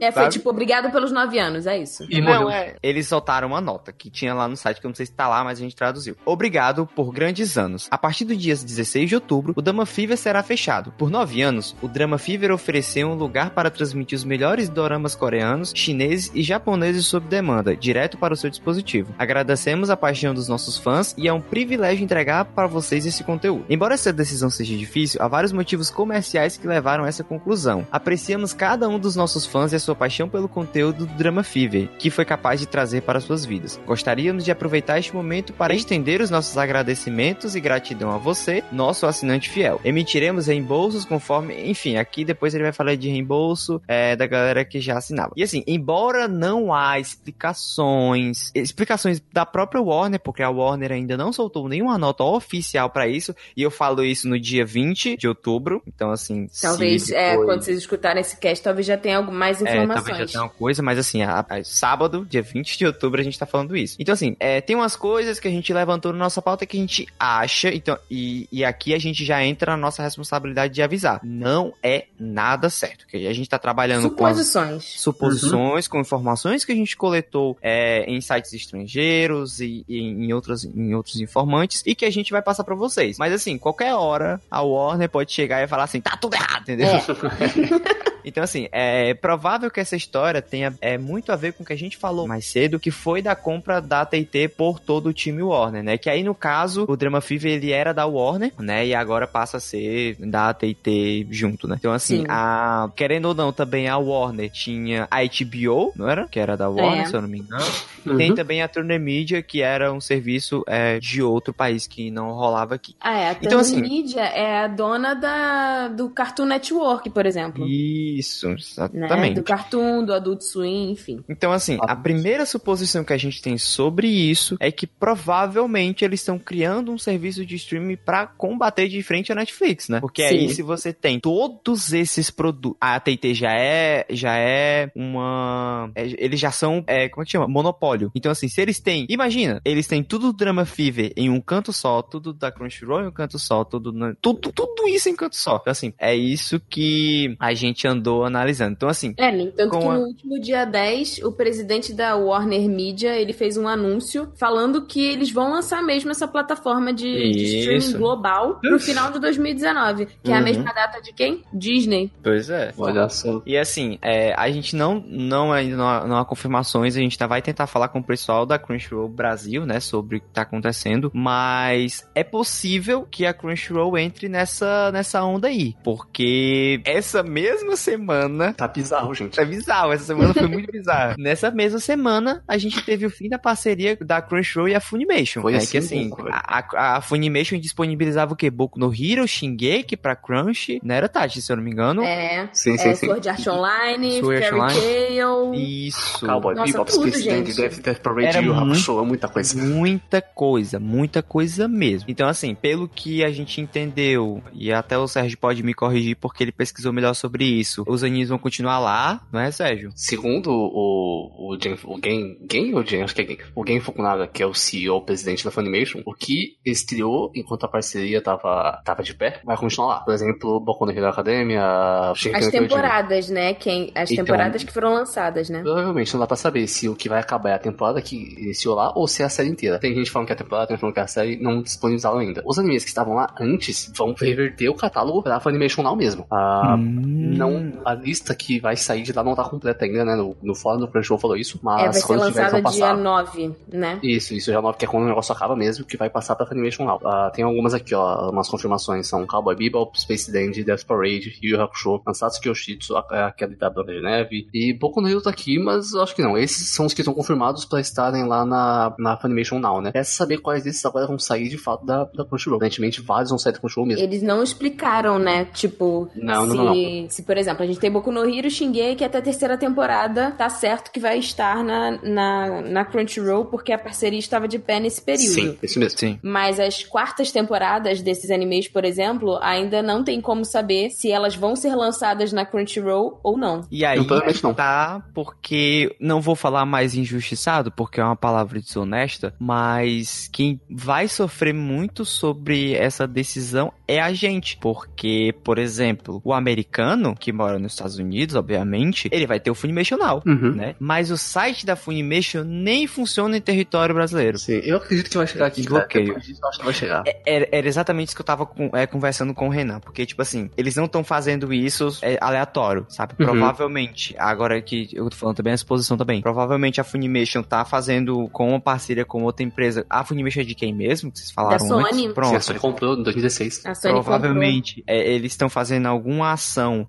[0.00, 2.06] É, foi tipo, obrigado pelos nove anos, é isso.
[2.08, 2.50] E Não, morreu.
[2.50, 2.76] é.
[2.82, 5.28] Eles soltaram uma nota que tinha lá no site, que eu não sei se tá
[5.28, 6.16] lá, mas a gente traduziu.
[6.24, 7.88] Obrigado por grandes anos.
[7.90, 10.92] A partir do dia 16 de outubro, o Drama Fever será fechado.
[10.96, 15.72] Por nove anos, o Drama Fever ofereceu um lugar para transmitir os melhores doramas coreanos,
[15.74, 19.14] chineses e japoneses sob demanda, direto para o seu dispositivo.
[19.18, 23.64] Agradecemos a paixão dos nossos fãs e é um privilégio entregar para vocês esse conteúdo.
[23.68, 27.86] Embora essa decisão seja difícil, há vários motivos comerciais que levaram a essa conclusão.
[27.90, 31.88] Apreciamos cada um dos nossos fãs e a sua paixão pelo conteúdo do Drama Fever,
[31.98, 33.80] que foi capaz de trazer para suas vidas.
[33.86, 39.06] Gostaríamos de aproveitar este momento para estender os nossos agradecimentos e gratidão a você, nosso
[39.06, 39.80] assinante fiel.
[39.84, 44.80] Emitiremos reembolsos conforme, enfim, aqui depois ele vai falar de reembolso é, da galera que
[44.80, 45.32] já assinava.
[45.36, 51.32] E assim, embora não há explicações, explicações da própria Warner, porque a Warner ainda não
[51.32, 55.82] soltou nenhuma nota oficial para isso, e eu falo isso no dia 20 de outubro,
[55.86, 59.32] então assim, se Talvez, é, depois- quando vocês escutarem esse cast, talvez já tenha algo
[59.32, 60.32] mais é, talvez já informações.
[60.32, 63.76] tenha coisa, mas assim, a, a, sábado, dia 20 de outubro, a gente tá falando
[63.76, 63.96] isso.
[63.98, 66.80] Então, assim, é, tem umas coisas que a gente levantou na nossa pauta que a
[66.80, 71.20] gente acha, então, e, e aqui a gente já entra na nossa responsabilidade de avisar.
[71.22, 73.06] Não é nada certo.
[73.06, 74.92] Que a gente tá trabalhando suposições.
[74.92, 75.90] com suposições, uhum.
[75.90, 80.94] com informações que a gente coletou é, em sites estrangeiros e, e em, outros, em
[80.94, 83.18] outros informantes e que a gente vai passar para vocês.
[83.18, 86.88] Mas assim, qualquer hora a Warner pode chegar e falar assim, tá tudo errado, entendeu?
[86.88, 88.15] É.
[88.26, 91.72] Então, assim, é provável que essa história tenha é, muito a ver com o que
[91.72, 95.42] a gente falou mais cedo, que foi da compra da TT por todo o time
[95.42, 95.96] Warner, né?
[95.96, 98.84] Que aí, no caso, o Drama Fever, ele era da Warner, né?
[98.84, 101.76] E agora passa a ser da TT junto, né?
[101.78, 106.26] Então, assim, a, querendo ou não, também a Warner tinha a HBO, não era?
[106.26, 107.04] Que era da Warner, é.
[107.06, 107.64] se eu não me engano.
[108.04, 108.16] Uhum.
[108.16, 112.32] Tem também a Turner Media, que era um serviço é, de outro país que não
[112.32, 112.96] rolava aqui.
[113.00, 113.28] Ah, é.
[113.28, 117.66] A então, Turner assim, Media é a dona da, do Cartoon Network, por exemplo.
[117.66, 119.30] E isso, exatamente.
[119.30, 119.34] Né?
[119.34, 121.24] Do Cartoon, do Adult Swim, enfim.
[121.28, 126.20] Então, assim, a primeira suposição que a gente tem sobre isso é que provavelmente eles
[126.20, 130.00] estão criando um serviço de streaming para combater de frente a Netflix, né?
[130.00, 130.34] Porque Sim.
[130.34, 132.76] aí, se você tem todos esses produtos.
[132.80, 135.90] A AT&T já é, já é uma.
[135.94, 136.84] É, eles já são.
[136.86, 137.48] É, como é que chama?
[137.48, 138.10] Monopólio.
[138.14, 139.06] Então, assim, se eles têm.
[139.08, 143.06] Imagina, eles têm tudo do Drama Fever em um canto só, tudo da Crunchyroll em
[143.08, 145.56] um canto só, tudo, tudo, tudo isso em canto só.
[145.56, 148.72] Então, assim, é isso que a gente andou andou analisando.
[148.72, 149.14] Então, assim.
[149.16, 149.92] É, tanto que a...
[149.94, 155.04] no último dia 10, o presidente da Warner Media ele fez um anúncio falando que
[155.04, 160.06] eles vão lançar mesmo essa plataforma de, de streaming global no final de 2019.
[160.06, 160.34] Que uhum.
[160.34, 160.44] é a uhum.
[160.44, 161.42] mesma data de quem?
[161.52, 162.10] Disney.
[162.22, 162.72] Pois é.
[162.78, 163.42] Olha só.
[163.44, 167.18] E assim, é, a gente não, não ainda não há, não há confirmações, a gente
[167.18, 170.42] tá, vai tentar falar com o pessoal da Crunchyroll Brasil, né, sobre o que tá
[170.42, 177.76] acontecendo, mas é possível que a Crunchyroll entre nessa, nessa onda aí, porque essa mesma
[177.86, 178.52] semana.
[178.52, 179.38] Tá bizarro, gente.
[179.40, 179.92] É bizarro.
[179.92, 181.14] Essa semana foi muito bizarro.
[181.18, 185.40] Nessa mesma semana, a gente teve o fim da parceria da Crunchyroll e a Funimation.
[185.40, 185.58] Foi né?
[185.58, 188.50] assim, que assim, a, a, Funimation disponibilizava o quê?
[188.50, 190.80] Boku no Hero, Shingeki pra Crunch.
[190.82, 192.02] Não era Tati, se eu não me engano.
[192.02, 192.48] É.
[192.52, 193.06] Sim, sim, é, sim.
[193.06, 195.54] Sword Art Online, Sword Fairy Tail.
[195.54, 196.26] Isso.
[196.26, 199.62] Cowboy Nossa, Bebop, Space Death, Death Parade, Yu Hakusho, muita coisa.
[199.62, 202.10] Muita coisa, muita coisa mesmo.
[202.10, 206.42] Então, assim, pelo que a gente entendeu, e até o Sérgio pode me corrigir porque
[206.44, 209.90] ele pesquisou melhor sobre isso, os animes vão continuar lá, não é, Sérgio?
[209.94, 213.80] Segundo o, o, Gen, o Gen, Gen ou Gen, acho que é Gen, o Gen
[213.80, 218.20] Fukunaga, que é o CEO, o presidente da Funimation, o que estreou enquanto a parceria
[218.20, 220.00] tava, tava de pé, vai continuar lá.
[220.00, 223.54] Por exemplo, Boku no Hero Academia, As temporadas, né?
[223.54, 225.62] Quem, as então, temporadas que foram lançadas, né?
[225.62, 228.74] Provavelmente não dá pra saber se o que vai acabar é a temporada que iniciou
[228.74, 229.78] lá ou se é a série inteira.
[229.78, 231.62] Tem gente falando que é a temporada, tem gente falando que é a série, não
[231.62, 232.42] disponibilizaram ainda.
[232.44, 236.26] Os animes que estavam lá antes vão reverter o catálogo pra Funimation Now mesmo.
[236.30, 237.34] Ah, hum.
[237.36, 240.14] Não, a lista que vai sair de lá não tá completa ainda, né?
[240.14, 243.98] No, no fórum do Crunchyroll falou isso, mas é, vai ser lançada dia 9, né?
[244.02, 246.46] Isso, isso, dia 9, que é quando o negócio acaba mesmo, que vai passar pra
[246.46, 246.98] Funimation Now.
[246.98, 251.56] Uh, tem algumas aqui, ó, umas confirmações, são Cowboy Bebop, Space Dandy, Death Parade, Yu
[251.56, 255.58] Yu Hakusho, Ansatsu Yoshitsu, aquele da Branca de Neve, e pouco no Rio tá aqui,
[255.58, 256.36] mas eu acho que não.
[256.36, 259.90] Esses são os que estão confirmados pra estarem lá na, na Funimation Now, né?
[259.94, 262.56] É saber quais desses agora vão sair de fato da, da Crunchyroll.
[262.56, 264.04] Aparentemente, vários vão sair da Crunchyroll mesmo.
[264.04, 265.44] Eles não explicaram, né?
[265.46, 267.10] Tipo, não, se, não, não.
[267.10, 270.48] se, por exemplo, a gente tem Boku no Hero, Shingeki até a terceira temporada, tá
[270.48, 275.00] certo que vai estar na, na, na Crunchyroll, porque a parceria estava de pé nesse
[275.00, 275.34] período.
[275.34, 275.98] Sim, isso mesmo.
[275.98, 276.18] Sim.
[276.22, 281.34] Mas as quartas temporadas desses animes, por exemplo, ainda não tem como saber se elas
[281.34, 283.62] vão ser lançadas na Crunchyroll ou não.
[283.70, 283.98] E aí
[284.42, 284.54] não.
[284.54, 291.08] tá, porque não vou falar mais injustiçado, porque é uma palavra desonesta, mas quem vai
[291.08, 297.45] sofrer muito sobre essa decisão é a gente, porque, por exemplo, o americano que mora
[297.58, 300.52] nos Estados Unidos, obviamente, ele vai ter o Funimation Now, uhum.
[300.54, 300.74] né?
[300.78, 304.38] Mas o site da Funimation nem funciona em território brasileiro.
[304.38, 305.62] Sim, eu acredito que vai chegar aqui.
[305.62, 306.16] Bloqueio.
[306.16, 307.02] acho que vai chegar.
[307.06, 310.06] É, era, era, exatamente isso que eu tava com, é, conversando com o Renan, porque,
[310.06, 313.14] tipo assim, eles não estão fazendo isso é, aleatório, sabe?
[313.18, 313.26] Uhum.
[313.26, 318.28] Provavelmente, agora que eu tô falando também a exposição também, provavelmente a Funimation tá fazendo
[318.32, 319.84] com uma parceria com outra empresa.
[319.88, 321.10] A Funimation é de quem mesmo?
[321.10, 322.04] Que vocês falaram da Sony.
[322.04, 322.12] Antes?
[322.12, 322.30] Pronto.
[322.30, 323.66] Sim, a Sony comprou em 2016.
[323.66, 326.86] A Sony provavelmente é, eles estão fazendo alguma ação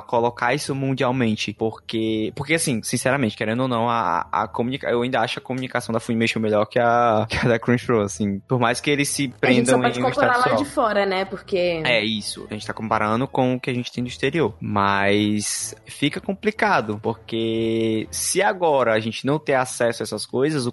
[0.00, 5.20] colocar isso mundialmente, porque, porque assim, sinceramente, querendo ou não, a, a comunica eu ainda
[5.20, 8.80] acho a comunicação da Funimation melhor que a, que a da Crunchyroll, assim, por mais
[8.80, 11.82] que eles se prendam a gente só pode comparar lá de fora, né, porque...
[11.84, 15.74] É isso, a gente tá comparando com o que a gente tem do exterior, mas
[15.86, 20.72] fica complicado, porque se agora a gente não ter acesso a essas coisas, o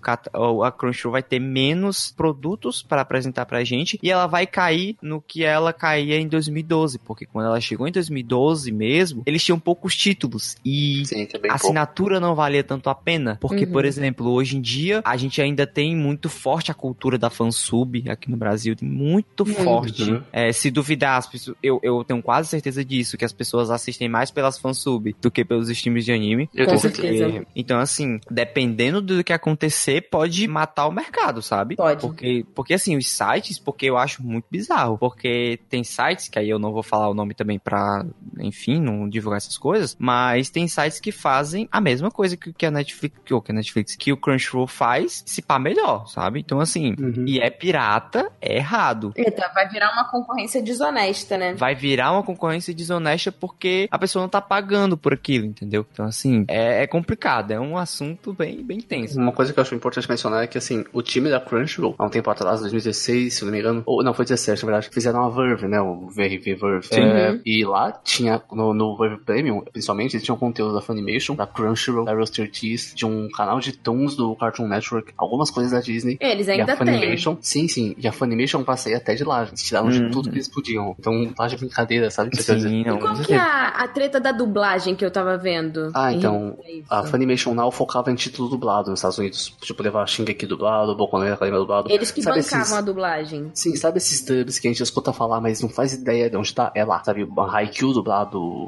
[0.64, 5.22] a Crunchyroll vai ter menos produtos para apresentar pra gente e ela vai cair no
[5.22, 9.60] que ela caía em 2012, porque quando ela chegou em 2012 mesmo, mesmo, eles tinham
[9.60, 11.52] poucos títulos e Sim, a pouco.
[11.54, 13.38] assinatura não valia tanto a pena.
[13.40, 13.72] Porque, Uhum.
[13.72, 18.04] por exemplo, hoje em dia a gente ainda tem muito forte a cultura da fansub
[18.10, 19.62] aqui no Brasil, tem muito Muito.
[19.64, 20.12] forte.
[20.12, 20.22] Uhum.
[20.32, 21.24] É, se duvidar,
[21.64, 25.44] eu, eu tenho quase certeza disso, que as pessoas assistem mais pelas fansub do que
[25.46, 26.50] pelos streams de anime.
[26.54, 27.46] Eu tenho certeza.
[27.56, 31.76] então, assim, dependendo do que acontecer, pode matar o mercado, sabe?
[31.76, 32.02] Pode.
[32.02, 34.98] Porque, porque assim, os sites, porque eu acho muito bizarro.
[34.98, 38.06] Porque tem sites, que aí eu não vou falar o nome também pra,
[38.40, 42.66] enfim, não divulgar essas coisas, mas tem sites que fazem a mesma coisa que, que
[42.66, 46.40] a Netflix, que, o que a Netflix, que o Crunchyroll faz, se pá melhor, sabe?
[46.40, 47.26] Então, assim, Uhum.
[47.28, 49.12] e é pirata, é errado.
[49.16, 51.54] Eita, vai virar uma concorrência desonesta, né?
[51.56, 55.86] Vai virar uma concorrência desonesta porque a pessoa não tá pagando por aquilo, entendeu?
[55.92, 59.20] Então, assim, é, é complicado, é um assunto bem, bem tenso.
[59.20, 62.06] Uma coisa que eu acho importante mencionar é que, assim, o time da Crunchyroll, há
[62.06, 65.20] um tempo atrás, 2016, se não me engano, ou não, foi 17, na verdade, fizeram
[65.20, 66.88] uma Verve, né, o VRV Verve.
[66.94, 71.46] É, e lá tinha, no, no Verve Premium, principalmente, eles tinham conteúdo da Funimation, da
[71.48, 75.80] Crunchyroll, da Rooster Teeth, de um canal de Toons do Cartoon Network, algumas coisas da
[75.80, 76.18] Disney.
[76.20, 76.86] Eles E ainda a têm.
[77.00, 80.12] Funimation, sim, sim, e a Funimation passeia até de lá, eles tiraram de Uhum.
[80.12, 80.96] tudo que eles podiam.
[81.00, 82.30] Então, tá de brincadeira, sabe?
[82.32, 82.60] Quer dizer?
[82.62, 85.92] Sim, não, E qual que é a, a treta da dublagem que eu tava vendo?
[85.94, 86.82] Ah, então, É.
[86.90, 89.54] A Funimation Now focava em título dublado nos Estados Unidos.
[89.62, 91.90] Tipo, levar Shingeki dublado, Boku no Academia dublado.
[91.92, 93.52] Eles que Sabe bancavam esses- a dublagem.
[93.54, 96.54] Sim, sabe esses dubs que a gente escuta falar, mas não faz ideia de onde
[96.54, 96.72] tá?
[96.76, 97.24] É lá, sabe?
[97.24, 98.67] O Haikyuu dublado,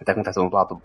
[0.00, 0.80] até Titan dublado,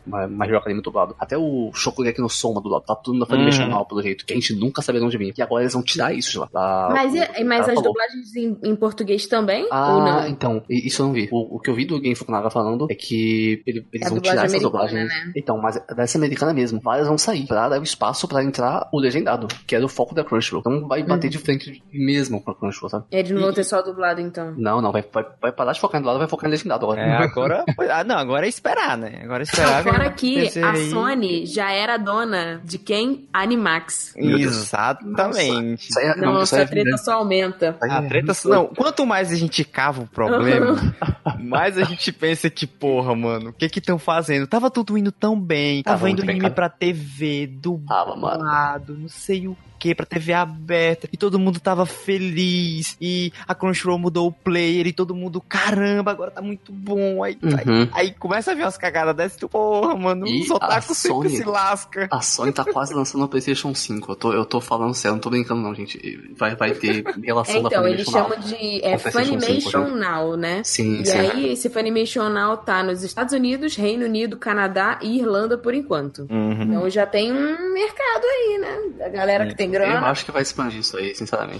[0.45, 3.69] Hero Academia dublado, até o Shokugeki no Soma dublado, tá tudo na Funimation Uhum.
[3.69, 5.33] Now, pelo jeito, que a gente nunca sabia de onde vinha.
[5.37, 6.49] E agora eles vão tirar isso de lá.
[6.51, 7.83] Da- Mas, e- mas as falou.
[7.83, 9.67] dublagens em, em português também?
[9.71, 10.27] Ah, ou não?
[10.27, 11.29] então, isso eu não vi.
[11.31, 14.17] O, o que eu vi do Game Fukunaga falando é que ele- eles É vão
[14.17, 15.07] dublagem tirar americana, dublagens.
[15.09, 15.31] né?
[15.35, 16.79] Então, mas dessa americana mesmo.
[16.81, 20.15] Várias vão sair pra dar o espaço pra entrar o legendado, que era o foco
[20.15, 20.61] da Crunchyroll.
[20.61, 21.31] Então vai bater Uhum.
[21.31, 23.05] de frente mesmo com a Crunchyroll, sabe?
[23.11, 24.53] Eles não vão ter só dublado, então.
[24.57, 27.01] Não, não, vai, vai, vai parar de focar em dublado, vai focar em legendado agora.
[27.01, 27.65] É, agora.
[27.91, 29.19] ah, não, agora é esperar, né?
[29.23, 29.83] Agora é esperar.
[29.83, 30.75] Ver que a.
[30.89, 33.27] Sony já era dona de quem?
[33.33, 34.13] Animax.
[34.15, 35.87] Exatamente.
[35.97, 37.77] Aí é- Não, isso aí essa é- treta só aumenta.
[37.81, 38.33] A é- treta.
[38.45, 40.75] Não, quanto mais a gente cava o problema,
[41.39, 44.47] mais a gente pensa que, porra, mano, o que que estão fazendo?
[44.47, 46.53] Tava tudo indo tão bem, tava, Tava indo bem, anime cara.
[46.53, 52.95] pra TV, dublado, não sei o que, pra TV aberta, e todo mundo tava feliz,
[53.01, 57.35] e a Crunchyroll mudou o player, e todo mundo, caramba, agora tá muito bom, aí,
[57.41, 57.87] aí, Uhum.
[57.91, 61.29] aí começa a ver umas cagadas dessas, tu, porra, mano, E os a otakus sempre
[61.29, 61.37] Sony?
[61.37, 62.07] se lasca.
[62.11, 64.11] A Sony tá quase lançando o PlayStation 5.
[64.11, 65.99] Eu tô, eu tô falando sério, não tô brincando, não, gente.
[66.37, 70.61] Vai, vai ter relação É, da então, eles chamam de é, Funimation 5, Now, né?
[70.63, 71.17] Sim, E sim.
[71.17, 76.27] aí, esse Funimation Now tá nos Estados Unidos, Reino Unido, Canadá e Irlanda por enquanto.
[76.29, 76.61] Uhum.
[76.63, 79.05] Então já tem um mercado aí, né?
[79.05, 81.59] A galera que tem Eu acho que vai expandir isso aí, sinceramente.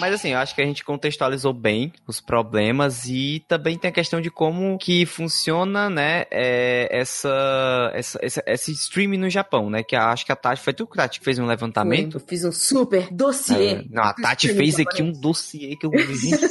[0.00, 3.92] Mas assim, eu acho que a gente contextualizou bem os problemas e também tem a
[3.92, 9.82] questão de como que funciona, né, é, essa, essa, essa- esse streaming no Japão, né,
[9.84, 12.16] que acho que a Tati, foi tu, Tati, que fez um levantamento?
[12.16, 13.74] Eu fiz um super dossiê.
[13.74, 16.02] É, não, a Tati fez aqui um dossiê que eu que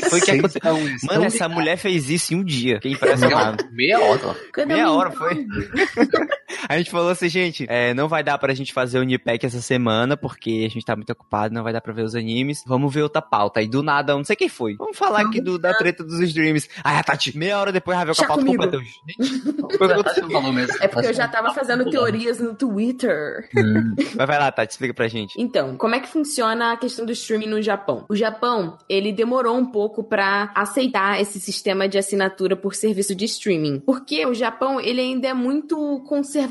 [0.10, 0.62] foi que aconteceu.
[1.04, 2.76] Mano, essa mulher fez isso em um dia.
[2.76, 3.66] Fiquei impressionado.
[3.72, 4.36] Meia hora.
[4.54, 5.46] Cadê Meia hora foi.
[6.68, 9.62] A gente falou assim, gente, é, não vai dar pra gente fazer o Unipack essa
[9.62, 12.64] semana, porque a gente tá muito ocupado, não vai dar pra ver os animes.
[12.66, 13.60] Vamos ver outra pauta.
[13.60, 14.76] Aí do nada, eu não sei quem foi.
[14.76, 16.70] Vamos falar aqui do, da treta dos streams.
[16.84, 18.78] Aí a Tati, meia hora depois, já veio com a pauta completa.
[18.78, 19.42] Gente,
[19.78, 20.32] foi o que aconteceu?
[20.32, 20.78] falou mesmo.
[20.82, 23.50] É porque eu já tava fazendo teorias no Twitter.
[24.16, 25.40] Mas vai lá, Tati, explica pra gente.
[25.40, 28.06] Então, como é que funciona a questão do streaming no Japão?
[28.10, 33.26] O Japão, ele demorou um pouco pra aceitar esse sistema de assinatura por serviço de
[33.26, 33.80] streaming.
[33.80, 36.51] Porque o Japão, ele ainda é muito conservador.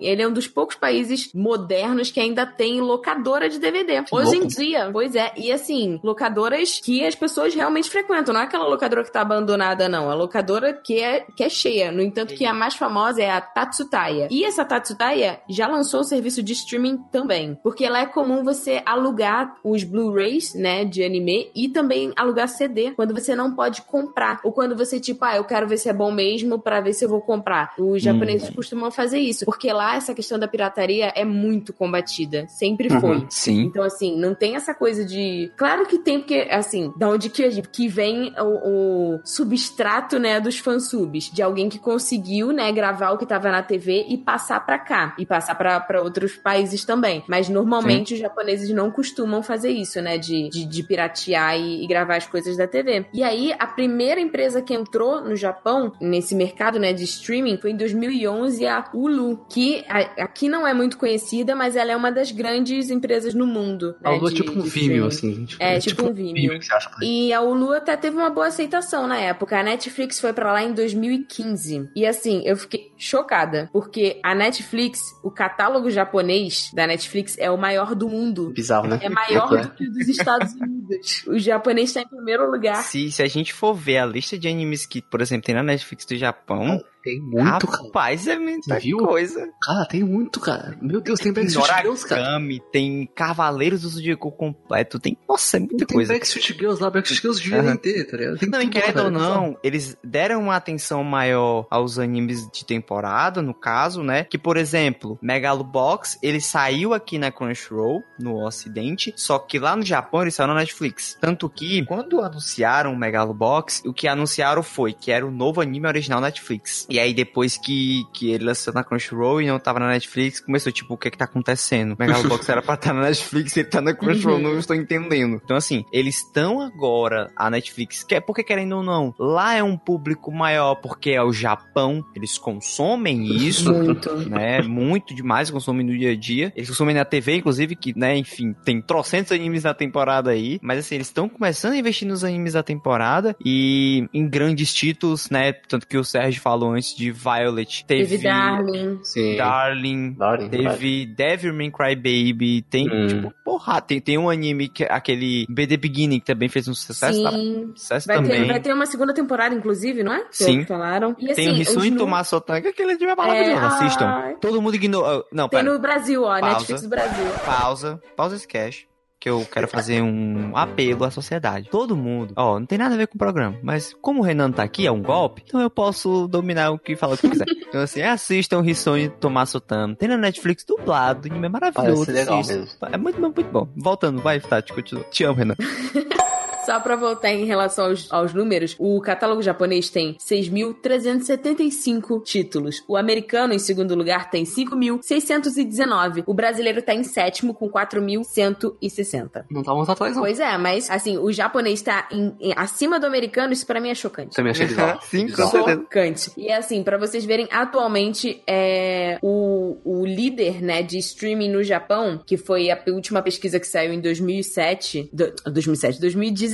[0.00, 4.04] Ele é um dos poucos países modernos que ainda tem locadora de DVD.
[4.10, 5.32] Hoje em dia, pois é.
[5.36, 8.34] E assim, locadoras que as pessoas realmente frequentam.
[8.34, 10.08] Não é aquela locadora que tá abandonada, não.
[10.08, 11.90] É a locadora que é, que é cheia.
[11.90, 14.28] No entanto, que a mais famosa é a Tatsutaya.
[14.30, 17.58] E essa Tatsutaya já lançou o serviço de streaming também.
[17.62, 22.92] Porque lá é comum você alugar os Blu-rays, né, de anime e também alugar CD
[22.92, 24.40] quando você não pode comprar.
[24.44, 27.04] Ou quando você, tipo, ah, eu quero ver se é bom mesmo pra ver se
[27.04, 27.74] eu vou comprar.
[27.78, 29.37] Os japoneses costumam fazer isso.
[29.44, 32.46] Porque lá essa questão da pirataria é muito combatida.
[32.48, 33.00] Sempre Uhum.
[33.00, 33.26] foi.
[33.30, 33.62] Sim.
[33.62, 35.50] Então, assim, não tem essa coisa de.
[35.56, 40.58] Claro que tem, porque, assim, da onde que, que vem o, o substrato, né, dos
[40.58, 41.30] fansubs.
[41.32, 45.14] De alguém que conseguiu, né, gravar o que tava na TV e passar pra cá.
[45.18, 47.22] E passar pra pra outros países também.
[47.28, 51.86] Mas normalmente os japoneses não costumam fazer isso, né, de, de, de piratear e, e
[51.86, 53.06] gravar as coisas da TV.
[53.12, 57.70] E aí, a primeira empresa que entrou no Japão, nesse mercado, né, de streaming, foi
[57.72, 59.27] em 2011 a Hulu.
[59.36, 63.46] Que a- aqui não é muito conhecida, mas ela é uma das grandes empresas no
[63.46, 63.94] mundo.
[64.02, 65.46] A né, Lua é de- tipo um Vimeo, assim.
[65.58, 66.58] É, tipo um Vimeo.
[66.58, 67.28] que você acha por aí.
[67.28, 69.58] E a Hulu até teve uma boa aceitação na época.
[69.58, 71.88] A Netflix foi pra lá em 2015.
[71.94, 77.56] E assim, eu fiquei chocada, porque a Netflix, o catálogo japonês da Netflix é o
[77.58, 78.50] maior do mundo.
[78.54, 78.98] Bizarro, né?
[79.02, 79.62] É maior É.
[79.62, 80.68] do que o dos Estados Unidos.
[81.28, 82.82] O japonês tá em primeiro lugar.
[82.82, 85.62] Se, se a gente for ver a lista de animes que, por exemplo, tem na
[85.62, 87.84] Netflix do Japão, Tem muito, cara.
[87.84, 88.98] rapaz, é muita Viu?
[88.98, 89.48] coisa.
[89.62, 90.76] Cara, tem muito, cara.
[90.82, 92.38] Meu Deus, tem Tem Backstreet Girls, cara.
[92.70, 96.12] Tem Cavaleiros do Zodíaco completo, tem, nossa, é muita Tem coisa.
[96.12, 98.38] Backstreet Girls lá, Backstreet Girls devia nem ter, tá ligado?
[98.38, 103.40] Tem Não, tudo querendo ou não, eles deram uma atenção maior aos animes de temporada,
[103.40, 104.24] no caso, né?
[104.24, 109.82] Que, por exemplo, Megalobox, ele saiu aqui na Crunchyroll, no ocidente, só que lá no
[109.82, 111.16] Japão ele saiu na Netflix.
[111.20, 115.86] Tanto que, quando anunciaram o Megalobox, o que anunciaram foi que era o novo anime
[115.86, 116.86] original Netflix.
[116.90, 120.72] E aí, depois que, que ele lançou na Crunchyroll e não tava na Netflix, começou,
[120.72, 121.96] tipo, o que que tá acontecendo?
[121.98, 124.42] Megalobox era pra estar na Netflix e ele tá na Crunchyroll, Uhum.
[124.42, 125.40] não estou entendendo.
[125.44, 129.62] Então, assim, eles estão agora, a Netflix, que é porque querendo ou não, lá é
[129.62, 134.14] um público maior, porque é o Japão, eles consomem isso, Muito.
[134.28, 134.62] né?
[134.62, 136.52] Muito demais, consomem no dia a dia.
[136.56, 140.58] Eles consomem na TV, inclusive, que, né, enfim, tem trocentos animes na temporada aí.
[140.62, 145.30] Mas assim, eles estão começando a investir nos animes da temporada e em grandes títulos,
[145.30, 145.52] né?
[145.52, 147.84] Tanto que o Sérgio falou antes de Violet.
[147.86, 149.00] Teve, Teve Darling.
[149.02, 149.36] Sim.
[149.36, 150.12] Darling.
[150.12, 150.48] Darling.
[150.48, 153.06] Teve Devilman Crybaby, tem, Hum.
[153.06, 156.74] tipo, porra, tem, tem um anime, que, aquele B The Beginning, que também fez um
[156.74, 157.30] sucesso, tá?
[157.32, 157.72] Sim.
[157.74, 158.46] Sucesso Vai ter, também.
[158.46, 160.24] vai ter uma segunda temporada, inclusive, não é?
[160.24, 160.64] Que Sim.
[160.64, 161.14] falaram.
[161.18, 163.66] E, Tem o assim, Rissu os em nu- Tomar Sotanka, aquele anime é maravilhoso, É,
[163.66, 164.34] assistam.
[164.40, 166.38] Todo mundo ignorou, não, Tem pera, no Brasil, ó.
[166.40, 166.46] Pausa.
[166.58, 167.24] Netflix do Brasil.
[167.44, 168.86] pausa, pausa esse cash.
[169.20, 171.68] Que eu quero fazer um apelo à sociedade.
[171.70, 172.34] Todo mundo.
[172.36, 173.58] Ó, não tem nada a ver com o programa.
[173.62, 176.94] Mas como o Renan tá aqui, é um golpe, então eu posso dominar o que
[176.94, 177.46] fala o que quiser.
[177.68, 179.96] então, assim, assistam Rissone Tommaso Tamo.
[179.96, 181.28] Tem na Netflix dublado.
[181.28, 182.06] Anime é maravilhoso.
[182.06, 182.66] Parece legal mesmo.
[182.92, 183.68] É muito muito bom.
[183.76, 185.04] Voltando, vai, Tati, continua.
[185.04, 185.56] Te amo, Renan.
[186.68, 192.84] Só pra voltar em relação aos, aos números, o catálogo japonês tem 6.375 títulos.
[192.86, 196.24] O americano, em segundo lugar, tem 5.619.
[196.26, 199.46] O brasileiro tá em sétimo, com 4.160.
[199.50, 200.22] Não tá muito atrás, não.
[200.22, 203.88] Pois é, mas, assim, o japonês tá em- em- acima do americano, isso pra mim
[203.88, 204.36] é chocante.
[204.36, 205.00] Também achei bizarro.
[205.08, 205.80] Sim, com certeza.
[205.80, 206.30] Chocante.
[206.36, 212.20] E assim, pra vocês verem, atualmente é o, o líder, né, de streaming no Japão,
[212.26, 215.98] que foi a última pesquisa que saiu em 2007, do- 2007,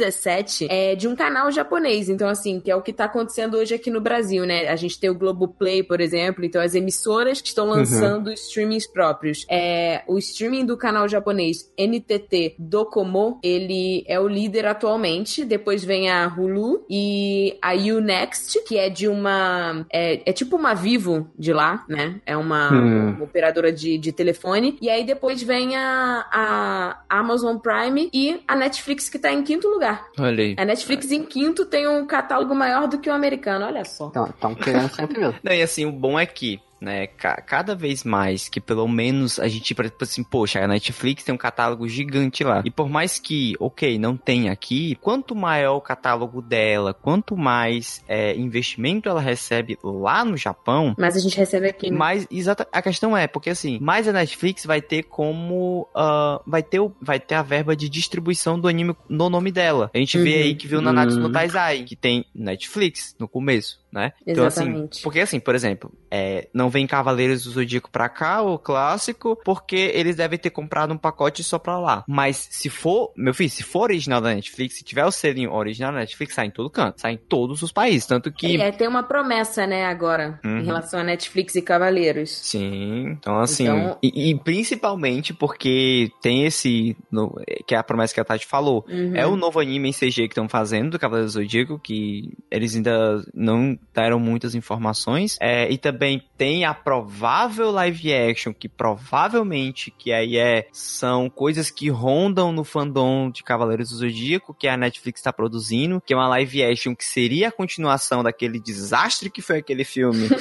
[0.05, 2.09] 2017, é de um canal japonês.
[2.09, 4.69] Então assim, que é o que tá acontecendo hoje aqui no Brasil, né?
[4.69, 9.45] A gente tem o Globoplay, por exemplo, então as emissoras que estão lançando streamings próprios.
[9.51, 15.45] É, o streaming do canal japonês NTT Docomo, ele é o líder atualmente.
[15.45, 19.87] Depois vem a Hulu e a Unext, que é de uma.
[19.93, 22.21] É, é tipo uma Vivo de lá, né?
[22.27, 23.11] É uma, Hum.
[23.11, 24.77] uma operadora de, de telefone.
[24.81, 29.69] E aí depois vem a, a Amazon Prime e a Netflix, que tá em quinto
[29.69, 29.94] lugar.
[30.19, 30.55] Olha aí.
[30.59, 34.09] A Netflix em quinto tem um catálogo maior do que o americano, olha só.
[34.09, 35.35] Então, estão querendo ficar em primeiro.
[35.43, 39.41] Não, e assim, o bom é que, né, ca- cada vez mais que pelo menos
[39.41, 42.63] a gente, por exemplo, assim, poxa, a Netflix tem um catálogo gigante lá.
[42.65, 48.03] E por mais que, ok, não tem aqui, quanto maior o catálogo dela, quanto mais
[48.07, 51.91] é, investimento ela recebe lá no Japão, Mas a gente recebe aqui.
[51.91, 51.97] né?
[51.97, 56.63] mais exata a questão é porque assim mais a Netflix vai ter como ah, vai
[56.63, 60.19] ter o, vai ter a verba de distribuição do anime no nome dela a gente
[60.19, 60.43] vê Uhum.
[60.43, 61.33] aí que viu Nanatsu no Uhum.
[61.33, 65.03] Taizai que tem Netflix no começo né então assim Exatamente.
[65.03, 69.77] porque assim por exemplo é, não vem Cavaleiros do Zodíaco pra cá o clássico porque
[69.95, 73.63] eles devem ter comprado um pacote só pra lá mas se for meu filho se
[73.63, 77.01] for original da Netflix se tiver o selinho original da Netflix sai em todo canto
[77.01, 80.59] sai em todos os países tanto que É, tem uma promessa, né, agora, Uhum.
[80.59, 82.31] em relação a Netflix e Cavaleiros.
[82.31, 87.35] Sim, então assim, Então- E, e principalmente porque tem esse, no-
[87.67, 89.15] que é a promessa que a Tati falou, Uhum.
[89.15, 92.75] é o novo anime em CG que estão fazendo do Cavaleiro do Zodíaco, que eles
[92.75, 99.91] ainda não deram muitas informações, é, e também tem a provável live action, que provavelmente,
[99.91, 104.77] que aí é, são coisas que rondam no fandom de Cavaleiros do Zodíaco, que a
[104.77, 109.43] Netflix está produzindo, que é uma live action que seria a continuação daquele desastre que
[109.43, 110.29] foi aquele filme.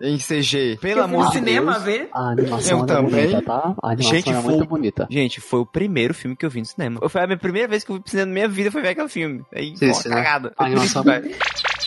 [0.00, 1.84] Em CG, pelo Eu amor no de cinema Deus.
[1.84, 2.08] ver.
[2.12, 3.10] A animação Eu é também.
[3.26, 3.74] bonita, tá?
[3.82, 5.08] A animação Gente, é foi- muito bonita.
[5.10, 7.08] Gente, foi o primeiro filme que eu vi no cinema.
[7.08, 8.90] Foi a minha primeira vez que eu vi pro cinema na minha vida, foi ver
[8.90, 9.44] aquele filme.
[9.52, 10.14] Aí, pô, Esse, né?
[10.14, 10.52] cagada.
[10.56, 11.02] A animação-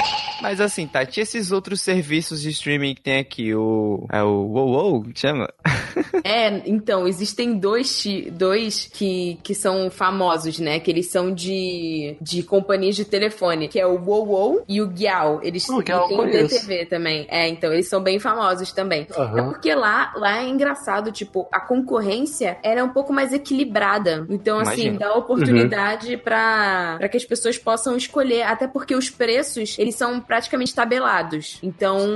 [0.41, 4.05] Mas assim, tá, tinha esses outros serviços de streaming que tem aqui, o...
[4.11, 5.49] É o WoW, WoW, que chama?
[6.23, 10.79] É, então, existem dois, dois que, que são famosos, né?
[10.79, 15.41] Que eles são de, de companhias de telefone, que é o WoWo e o Giao.
[15.43, 16.25] Eles O têm eu o.
[16.25, 17.25] DTV também.
[17.29, 19.07] É, então, eles são bem famosos também.
[19.09, 19.49] É Aham.
[19.49, 24.25] porque lá, lá é engraçado, tipo, a concorrência ela é um pouco mais equilibrada.
[24.29, 24.99] Então, assim, Imagino.
[24.99, 30.19] dá oportunidade pra para que as pessoas possam escolher, até porque os preços, eles são
[30.31, 31.59] praticamente tabelados.
[31.61, 32.07] Então,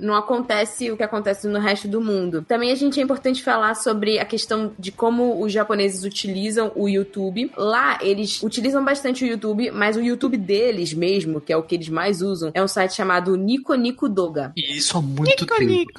[0.00, 2.44] não acontece o que acontece no resto do mundo.
[2.48, 6.88] Também a gente é importante falar sobre a questão de como os japoneses utilizam o
[6.88, 7.52] YouTube.
[7.56, 11.76] Lá, eles utilizam bastante o YouTube, mas o YouTube deles mesmo, que é o que
[11.76, 14.52] eles mais usam, é um site chamado Nico Nico Doga.
[14.56, 15.94] E isso há muito tempo.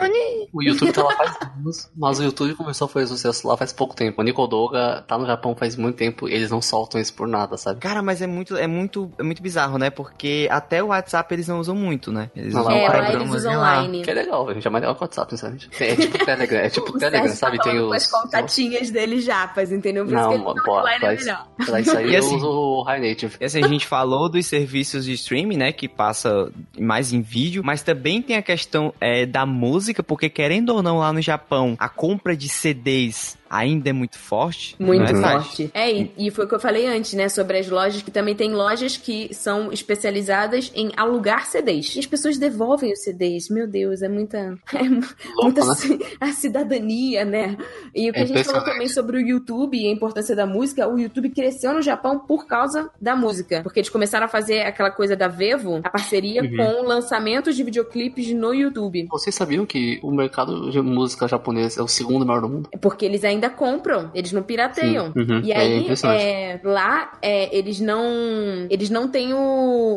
[0.51, 3.71] O YouTube tá lá faz anos, mas o YouTube começou a fazer sucesso lá faz
[3.71, 4.19] pouco tempo.
[4.19, 7.55] O Nicodoga tá no Japão faz muito tempo e eles não soltam isso por nada,
[7.55, 7.79] sabe?
[7.79, 9.89] Cara, mas é muito, é muito, é muito bizarro, né?
[9.89, 12.29] Porque até o WhatsApp eles não usam muito, né?
[12.35, 14.01] Eles usam É, programas eles usam online.
[14.03, 14.67] Que é legal, gente.
[14.67, 15.69] É mais legal que o WhatsApp, sinceramente.
[15.81, 17.57] É tipo Telegram, é tipo O Telegram, sabe?
[17.57, 17.93] tá Tem os.
[17.93, 20.05] as contatinhas dele japas, entendeu?
[20.05, 21.47] Por isso Não, que ele mano, fala pô, é faz- melhor.
[21.65, 23.35] Pra isso aí E eu assim- uso o High Native.
[23.39, 25.71] E assim, a gente falou dos serviços de streaming, né?
[25.71, 30.69] Que passa mais em vídeo, mas também tem a questão é, da música, porque querendo
[30.69, 34.75] ou não, lá no Japão, a compra de CDs ainda é muito forte.
[34.79, 35.69] Muito é, forte.
[35.73, 37.27] É, e, e foi o que eu falei antes, né?
[37.27, 41.95] Sobre as lojas, que também tem lojas que são especializadas em alugar CDs.
[41.95, 43.49] E as pessoas devolvem os CDs.
[43.49, 44.57] Meu Deus, é muita.
[44.73, 45.01] É mu-
[45.43, 45.99] muita né?
[46.19, 47.57] a cidadania, né?
[47.93, 50.45] E o que É a gente falou também sobre o YouTube e a importância da
[50.47, 53.61] música, o YouTube cresceu no Japão por causa da música.
[53.63, 56.55] Porque eles começaram a fazer aquela coisa da Vevo, a parceria Uhum.
[56.55, 59.07] com lançamentos de videoclipes no YouTube.
[59.11, 62.69] Vocês sabiam que o mercado de música japonês é o segundo maior do mundo?
[62.81, 65.13] Porque eles ainda compram, eles não pirateiam.
[65.15, 69.37] Uhum, E é aí, é, lá, é, eles não eles não têm o,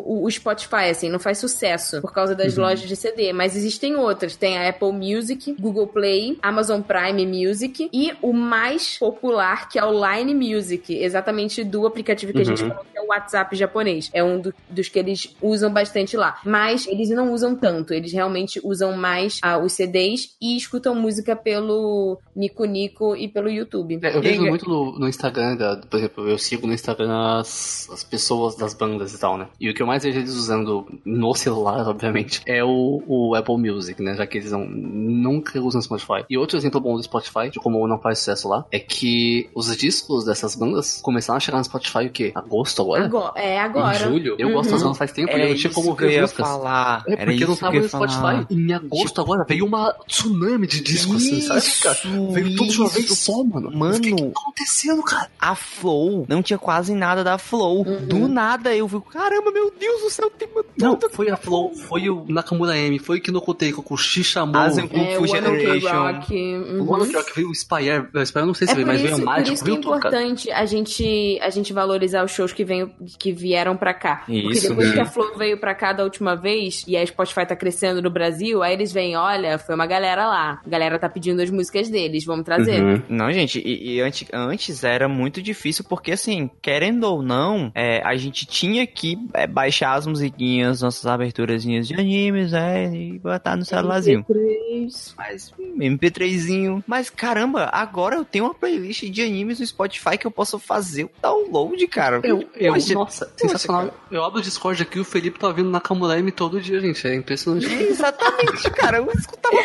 [0.04, 2.64] o, o Spotify, assim, não faz sucesso por causa das Uhum.
[2.64, 4.36] lojas de CD, mas existem outras.
[4.36, 9.84] Tem a Apple Music, Google Play, Amazon Prime Music e o mais popular, que é
[9.84, 12.68] o Line Music, exatamente do aplicativo que a gente Uhum.
[12.68, 14.10] falou, que é o WhatsApp japonês.
[14.12, 16.38] É um do- dos que eles usam bastante lá.
[16.44, 21.34] Mas eles não usam tanto, eles realmente usam mais ah, os CDs e escutam música
[21.36, 23.98] pelo Nico Nico e pelo YouTube.
[24.02, 27.38] É, Eu vejo E- muito no, no Instagram, da- por exemplo, eu sigo no Instagram
[27.40, 29.48] as, as pessoas das bandas e tal, né?
[29.60, 33.56] E o que eu mais vejo eles usando no celular, obviamente, é o, o Apple
[33.58, 34.14] Music, né?
[34.14, 36.24] Já que eles não, nunca usam Spotify.
[36.30, 39.74] E outro exemplo bom do Spotify, de como não faz sucesso lá, é que os
[39.76, 42.32] discos dessas bandas começaram a chegar no Spotify o quê?
[42.34, 43.04] Agosto agora?
[43.04, 43.96] Agora, é agora.
[43.96, 44.36] Em julho?
[44.38, 44.86] Eu gosto das Uhum.
[44.86, 46.46] bandas faz tempo e Era eu não tinha isso como ver ia músicas.
[46.46, 47.04] falar.
[47.08, 47.88] É Era porque não isso tava que eu no.
[47.88, 48.46] Spotify.
[48.54, 51.96] Em agosto agora veio uma tsunami de discos, assim, sabe, cara?
[51.98, 53.14] Isso, Veio tudo de uma vez isso.
[53.24, 53.70] Só, mano.
[53.70, 53.96] Mano.
[53.96, 55.30] O que que tá acontecendo, cara?
[55.40, 57.86] A Flow não tinha quase nada da Flow.
[57.86, 58.06] Uhum.
[58.06, 61.74] Do nada eu vi, caramba, meu Deus do céu, tem uma Não, foi a Flow,
[61.74, 64.56] foi o Nakamura M, foi o Kinokotei com o Shishamu.
[64.56, 66.02] Asian Kung É, Fu o One Ok Generation.
[66.02, 66.34] Rock.
[66.34, 66.92] O uhum.
[66.92, 69.02] One Rock veio o Spire, o Spire eu não sei se É veio, por, mas
[69.02, 70.16] isso, veio o por Mágico, isso que é veio tudo, cara.
[70.16, 74.22] importante a gente, a gente valorizar os shows que, vem, que vieram pra cá.
[74.26, 74.94] Porque Isso, depois né?
[74.94, 78.10] que a Flow veio pra cá da última vez, e a Spotify tá crescendo no
[78.10, 80.60] Brasil, aí eles vêm, olha, foi uma galera lá.
[80.64, 82.82] A galera tá pedindo as músicas deles, vamos trazer.
[82.82, 83.02] Uhum.
[83.08, 88.02] Não, gente, e, e antes, antes era muito difícil, porque assim, querendo ou não, é,
[88.04, 93.56] a gente tinha que é, baixar as musiquinhas, nossas aberturazinhas de animes, é, e botar
[93.56, 94.24] no celularzinho.
[94.24, 95.14] MP3.
[95.16, 96.84] Mas, hum, MP3zinho.
[96.86, 101.04] Mas caramba, agora eu tenho uma playlist de animes no Spotify que eu posso fazer
[101.04, 102.20] o download, cara.
[102.22, 103.92] Eu, eu, Poxa, nossa, sensacional.
[104.10, 107.06] Eu abro o Discord aqui, o Felipe tá ouvindo Nakamura M todo dia, gente.
[107.06, 107.66] É impressionante.
[107.66, 108.98] Exatamente, cara.
[108.98, 109.56] Eu escutava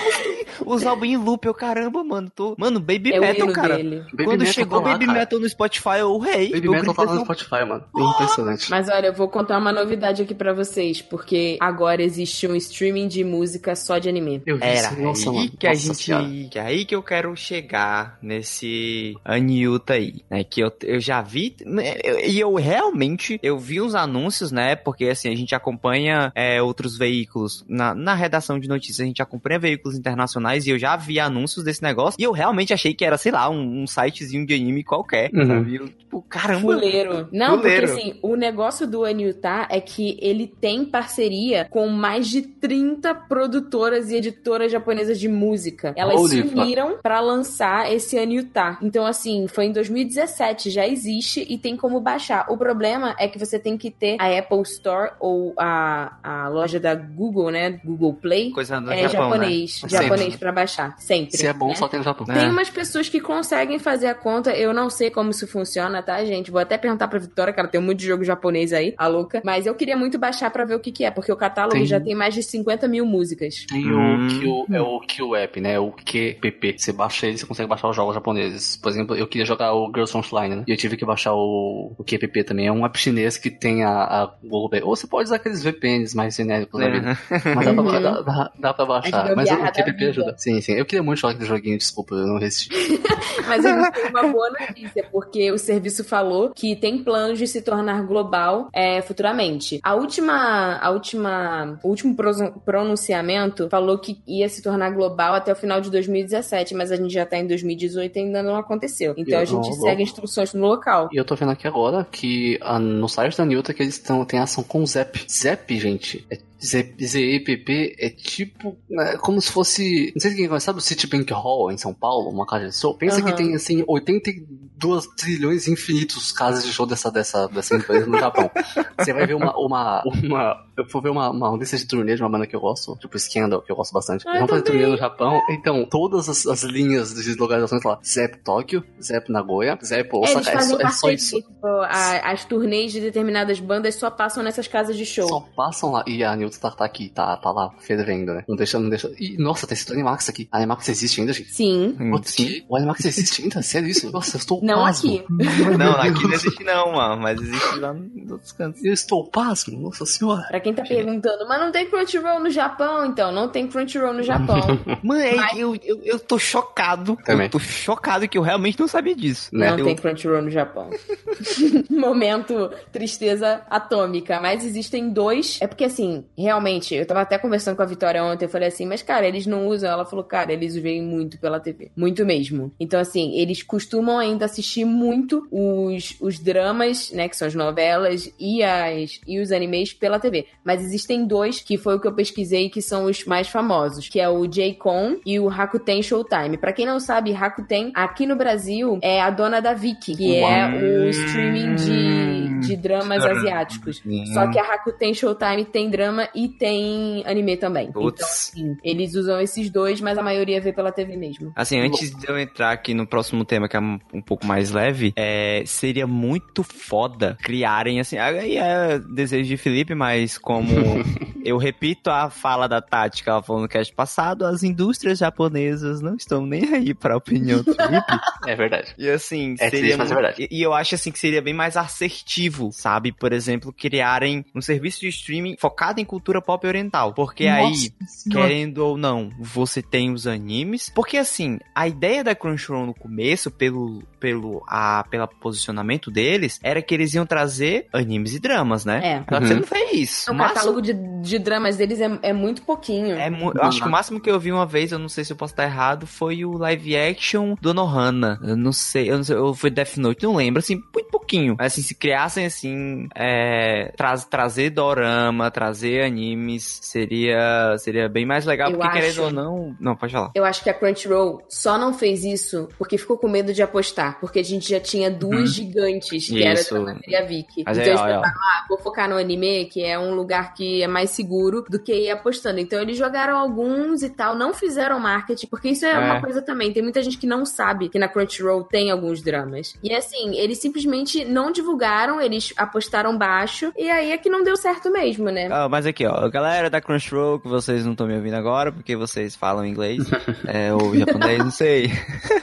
[0.66, 2.32] os álbuns em loop, eu caramba, mano.
[2.34, 2.56] Tô...
[2.58, 3.78] Mano, Baby É Metal, cara.
[3.78, 4.00] dele.
[4.12, 5.20] Baby Quando Metal chegou tá lá, Baby cara.
[5.20, 6.52] Metal no Spotify, eu rei.
[6.52, 7.84] Baby eu Metal tá no Spotify, mano.
[7.98, 8.70] É impressionante.
[8.70, 13.08] Mas olha, eu vou contar uma novidade aqui pra vocês, porque agora existe um streaming
[13.08, 14.42] de música só de anime.
[14.46, 15.52] Eu vi Era isso, nossa, aí mano.
[15.60, 15.98] que a Nossa gente.
[16.04, 16.26] senhora.
[16.52, 20.44] Que é aí que eu quero chegar nesse Aniuta aí, né?
[20.44, 21.56] Que eu, eu já vi.
[21.66, 24.76] né, eu- E eu, realmente eu vi uns anúncios, né?
[24.76, 27.64] Porque assim, a gente acompanha é, outros veículos.
[27.68, 31.64] Na, na redação de notícias, a gente acompanha veículos internacionais e eu já vi anúncios
[31.64, 32.16] desse negócio.
[32.20, 35.30] E eu realmente achei que era, sei lá, um, um sitezinho de anime qualquer.
[35.34, 35.46] Uhum.
[35.48, 35.80] Sabe?
[36.00, 36.62] Tipo, caramba.
[36.62, 37.28] Fuleiro.
[37.32, 37.88] Não, Fuleiro.
[37.88, 43.14] porque assim, o negócio do Aniutá é que ele tem parceria com mais de 30
[43.14, 45.94] produtoras e editoras japonesas de música.
[45.96, 48.78] Elas Holy se uniram pra lançar esse Aniutá.
[48.82, 52.46] Então, assim, foi em 2017, já existe e tem como baixar.
[52.50, 56.80] O problema é que você tem que ter a Apple Store ou a, a loja
[56.80, 57.80] da Google, né?
[57.84, 58.52] Google Play.
[58.52, 59.38] Coisa do É Japão, né?
[59.38, 61.38] japonês, japonês pra baixar, sempre.
[61.38, 61.76] Se é bom, né?
[61.76, 62.26] só tem no Japão.
[62.26, 62.50] Tem É.
[62.50, 64.52] umas pessoas que conseguem fazer a conta.
[64.56, 66.52] Eu não sei como isso funciona, tá, gente?
[66.52, 67.68] Vou até perguntar pra Vitória, cara.
[67.68, 69.42] Tem um monte de jogo japonês aí, a louca.
[69.44, 71.86] Mas eu queria muito baixar pra ver o que, que é, porque o catálogo Tem.
[71.86, 73.66] já tem mais de 50 mil músicas.
[73.70, 74.28] Tem Hum.
[74.28, 75.80] o Q, é o Q App, né?
[75.80, 76.76] O QPP.
[76.78, 78.78] Você baixa ele, você consegue baixar os jogos japoneses.
[78.78, 80.64] Por exemplo, eu queria jogar o Girls Online, né?
[80.68, 82.68] E eu tive que baixar o, o QPP também.
[82.68, 84.84] É um app chinês que tem a, a Google Play.
[84.84, 87.18] Ou você pode usar aqueles VPNs mais genéricos da vida.
[87.56, 88.02] Mas dá pra, Uhum.
[88.02, 89.36] dá, dá- dá pra baixar.
[89.36, 90.10] Mas o QPP vida.
[90.10, 90.36] ajuda.
[90.38, 90.74] Sim, sim.
[90.74, 92.70] Eu queria muito jogar aquele joguinho, desculpa, eu não resisti.
[93.48, 97.48] Mas a gente tem uma boa notícia, porque o serviço falou que tem planos de
[97.48, 99.80] se tornar global é, futuramente.
[99.84, 105.52] A última, a última, o último pro- pronunciamento falou que ia se tornar global até
[105.52, 109.14] o final de 2017, mas a gente já tá em 2018 e ainda não aconteceu.
[109.18, 110.02] Então Eu a gente não, segue louco.
[110.02, 111.10] instruções no local.
[111.12, 114.24] E eu tô vendo aqui agora que ah, no site da Newton que eles estão
[114.26, 115.26] tem ação com o Zep.
[115.30, 120.48] Zep, gente, é Zep, ZEPP é tipo né, como se fosse, não sei se quem
[120.48, 122.98] conhece, sabe o Citibank Hall em São Paulo, uma casa de show?
[122.98, 123.26] Pensa Aham.
[123.32, 128.50] que tem assim 82 trilhões infinitos casas de show dessa dessa dessa empresa no Japão.
[129.00, 132.22] Você vai ver uma uma uma eu vou ver uma, uma lista de turnê de
[132.24, 134.26] uma banda que eu gosto, tipo Scandal, que eu gosto bastante.
[134.26, 135.42] Ah, Eles vão fazer turnê no Japão.
[135.50, 140.36] Então, todas as, as linhas de localizações lá, Zep Tóquio, Zep Nagoya, Zep É, eles
[140.38, 141.36] Osaka, é, só, é só isso.
[141.42, 145.28] tipo, a- as turnês de determinadas bandas só passam nessas casas de show.
[145.28, 146.04] Só passam lá.
[146.08, 148.46] E a Newton tá, tá aqui, tá, tá lá, fervendo, né?
[148.48, 149.12] Não deixa, não deixa.
[149.20, 150.48] E, nossa, tem esse Animax aqui.
[150.50, 151.52] A Animax existe ainda, gente?
[151.54, 151.94] Sim.
[152.00, 152.64] Hum, Putz, sim.
[152.70, 153.62] O Animax existe ainda?
[153.62, 154.12] Sério isso?
[154.12, 155.16] Nossa, eu estou Não pasmo.
[155.16, 155.26] aqui.
[155.78, 157.22] Não, aqui não existe não, mano.
[157.22, 158.84] Mas existe lá nos outros cantos.
[158.84, 160.44] Eu estou pasmo, nossa senhora.
[160.48, 163.06] Pra quem tá perguntando, mas não tem Crunchyroll no Japão?
[163.06, 164.60] Então, não tem Crunchyroll no Japão.
[165.04, 167.18] Mano, é, eu, eu, eu tô chocado.
[167.26, 167.46] Também.
[167.48, 169.50] Eu tô chocado que eu realmente não sabia disso.
[169.54, 169.70] Né?
[169.72, 170.90] Não Eu- tem Crunchyroll no Japão.
[171.90, 174.40] Momento tristeza atômica.
[174.40, 175.58] Mas existem dois.
[175.62, 178.46] É porque, assim, realmente, eu tava até conversando com a Vitória ontem.
[178.46, 179.90] Eu falei assim, mas, cara, eles não usam.
[179.90, 181.92] Ela falou, cara, eles veem muito pela TV.
[181.96, 182.69] Muito mesmo.
[182.80, 187.28] Então, assim, eles costumam ainda assistir muito os, os dramas, né?
[187.28, 190.46] Que são as novelas e, as, e os animes pela TV.
[190.64, 194.10] Mas existem dois, que foi o que eu pesquisei, que são os mais famosos.
[194.10, 196.58] Que é o J-Con e o Rakuten Showtime.
[196.58, 200.68] Pra quem não sabe, Rakuten, aqui no Brasil, é a dona da Viki, que é
[200.68, 203.40] o streaming de, de dramas Drama.
[203.40, 204.02] asiáticos.
[204.06, 204.26] Hum.
[204.34, 207.92] Só que a Rakuten Showtime tem drama e tem anime também.
[207.92, 208.20] Putz.
[208.20, 211.52] Então, sim, eles usam esses dois, mas a maioria vê pela TV mesmo.
[211.56, 215.14] Assim, antes de eu entrar aqui no próximo tema, que é um, pouco mais leve,
[215.16, 220.70] é, seria muito foda criarem, assim, aí é desejo de Felipe, mas como
[221.44, 226.02] eu repito a fala da Tati, que ela falou no cast passado, as indústrias japonesas
[226.02, 228.20] não estão nem aí pra opinião do Felipe.
[228.48, 228.94] É verdade.
[228.98, 230.48] E assim, É seria triste, mas é verdade.
[230.50, 233.12] E, e eu acho assim que seria bem mais assertivo, sabe?
[233.12, 237.14] Por exemplo, criarem um serviço de streaming focado em cultura pop oriental.
[237.14, 237.92] Porque aí,
[238.32, 240.90] querendo ou não, você tem os animes.
[240.94, 246.82] Porque assim, a ideia da Crunchyroll no começo, pelo, pelo, a, pelo posicionamento deles, era
[246.82, 249.02] que eles iam trazer animes e dramas, né?
[249.04, 249.18] É.
[249.20, 249.48] Só que Uhum.
[249.48, 250.26] você não fez.
[250.30, 253.16] O catálogo de, de dramas deles é, é muito pouquinho.
[253.18, 255.24] É, mu- eu acho que o máximo que eu vi uma vez, eu não sei
[255.24, 258.40] se eu posso estar errado, foi o live action do Nohana.
[258.44, 261.56] Eu não sei, eu não sei, ou foi Death Note, não lembro, assim, muito pouquinho.
[261.58, 268.46] Mas assim, se criassem assim, é, traz, trazer dorama, trazer animes, seria, seria bem mais
[268.46, 269.24] legal, Eu porque querendo acho.
[269.24, 269.76] ou não.
[269.80, 270.32] Não, pode falar.
[270.36, 274.09] Eu acho que a Crunchyroll só não fez isso porque ficou com medo de apostar.
[274.20, 276.76] Porque a gente já tinha duas gigantes, que era Isso.
[276.76, 277.64] a Drama e a Viki.
[277.66, 280.82] Mas então é, eles pensaram, ah, vou focar no anime, que é um lugar que
[280.84, 282.60] é mais seguro do que ir apostando.
[282.60, 285.98] Então eles jogaram alguns e tal, não fizeram marketing, porque isso é, É.
[286.00, 286.72] uma coisa também.
[286.74, 289.76] Tem muita gente que não sabe que na Crunchyroll tem alguns dramas.
[289.84, 294.56] E assim, eles simplesmente não divulgaram, eles apostaram baixo, e aí é que não deu
[294.58, 295.48] certo mesmo, né?
[295.52, 298.96] Ah, mas aqui, ó, galera da Crunchyroll, que vocês não estão me ouvindo agora, porque
[298.96, 300.04] vocês falam inglês,
[300.48, 301.92] é, ou japonês, não sei.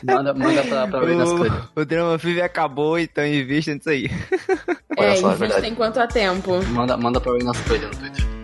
[0.02, 1.55] Manda, manda pra, pra ver nas coisas.
[1.74, 4.10] O, Drama Fever acabou, então invista nisso aí.
[4.98, 6.64] É, só, é invista enquanto há tempo.
[6.68, 8.36] Manda, manda pra nas coisas no Twitter.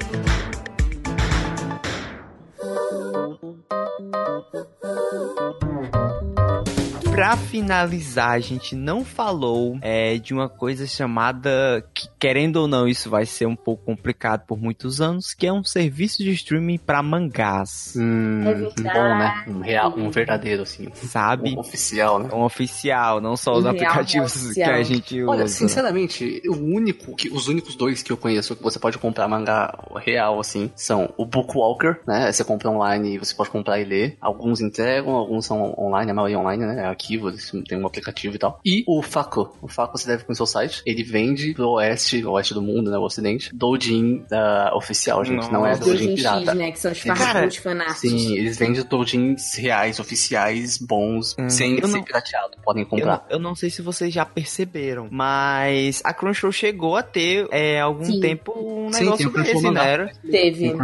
[7.13, 12.89] Pra finalizar, a gente não falou é, de uma coisa chamada, que querendo ou não,
[12.89, 16.79] isso vai ser um pouco complicado por muitos anos, que é um serviço de streaming
[16.79, 19.45] pra mangás, Hum, É um bom, né?
[19.47, 20.89] Um real, um verdadeiro, assim.
[20.95, 21.55] sabe?
[21.55, 22.31] Um oficial, né?
[22.33, 25.55] Um oficial, não só os Um real aplicativos que a gente Olha, usa.
[25.55, 29.79] sinceramente, o único que, os únicos dois que eu conheço que você pode comprar mangá
[29.97, 32.33] real, assim, são o Bookwalker, né?
[32.33, 34.17] Você compra online e você pode comprar e ler.
[34.21, 36.87] Alguns entregam, alguns são online, a maioria online, né?
[37.69, 38.61] Têm um aplicativo e tal.
[38.65, 39.57] E o Faco.
[39.61, 40.83] O Faco você deve conhecer o site.
[40.87, 42.99] Ele vende pro oeste, oeste do mundo, né?
[42.99, 43.55] O ocidente.
[43.55, 45.51] Doujin uh, oficial, gente.
[45.51, 46.41] Não é Os Doujin pirata.
[46.51, 46.71] X, né?
[46.73, 47.63] Que são os fanarts.
[47.97, 52.57] Sim, eles vendem doujins reais, oficiais, bons, Hum, sem eu ser não- pirateado.
[52.65, 53.17] Podem Eu, comprar.
[53.19, 57.81] não- eu não sei se vocês já perceberam, mas a Crunchyroll chegou a ter é,
[57.81, 58.21] algum Sim.
[58.21, 59.85] tempo um Sim, tem negócio o Crunchyroll desse, mangá.
[59.85, 59.93] né?
[59.93, 60.71] Era- Teve.
[60.71, 60.77] Tem.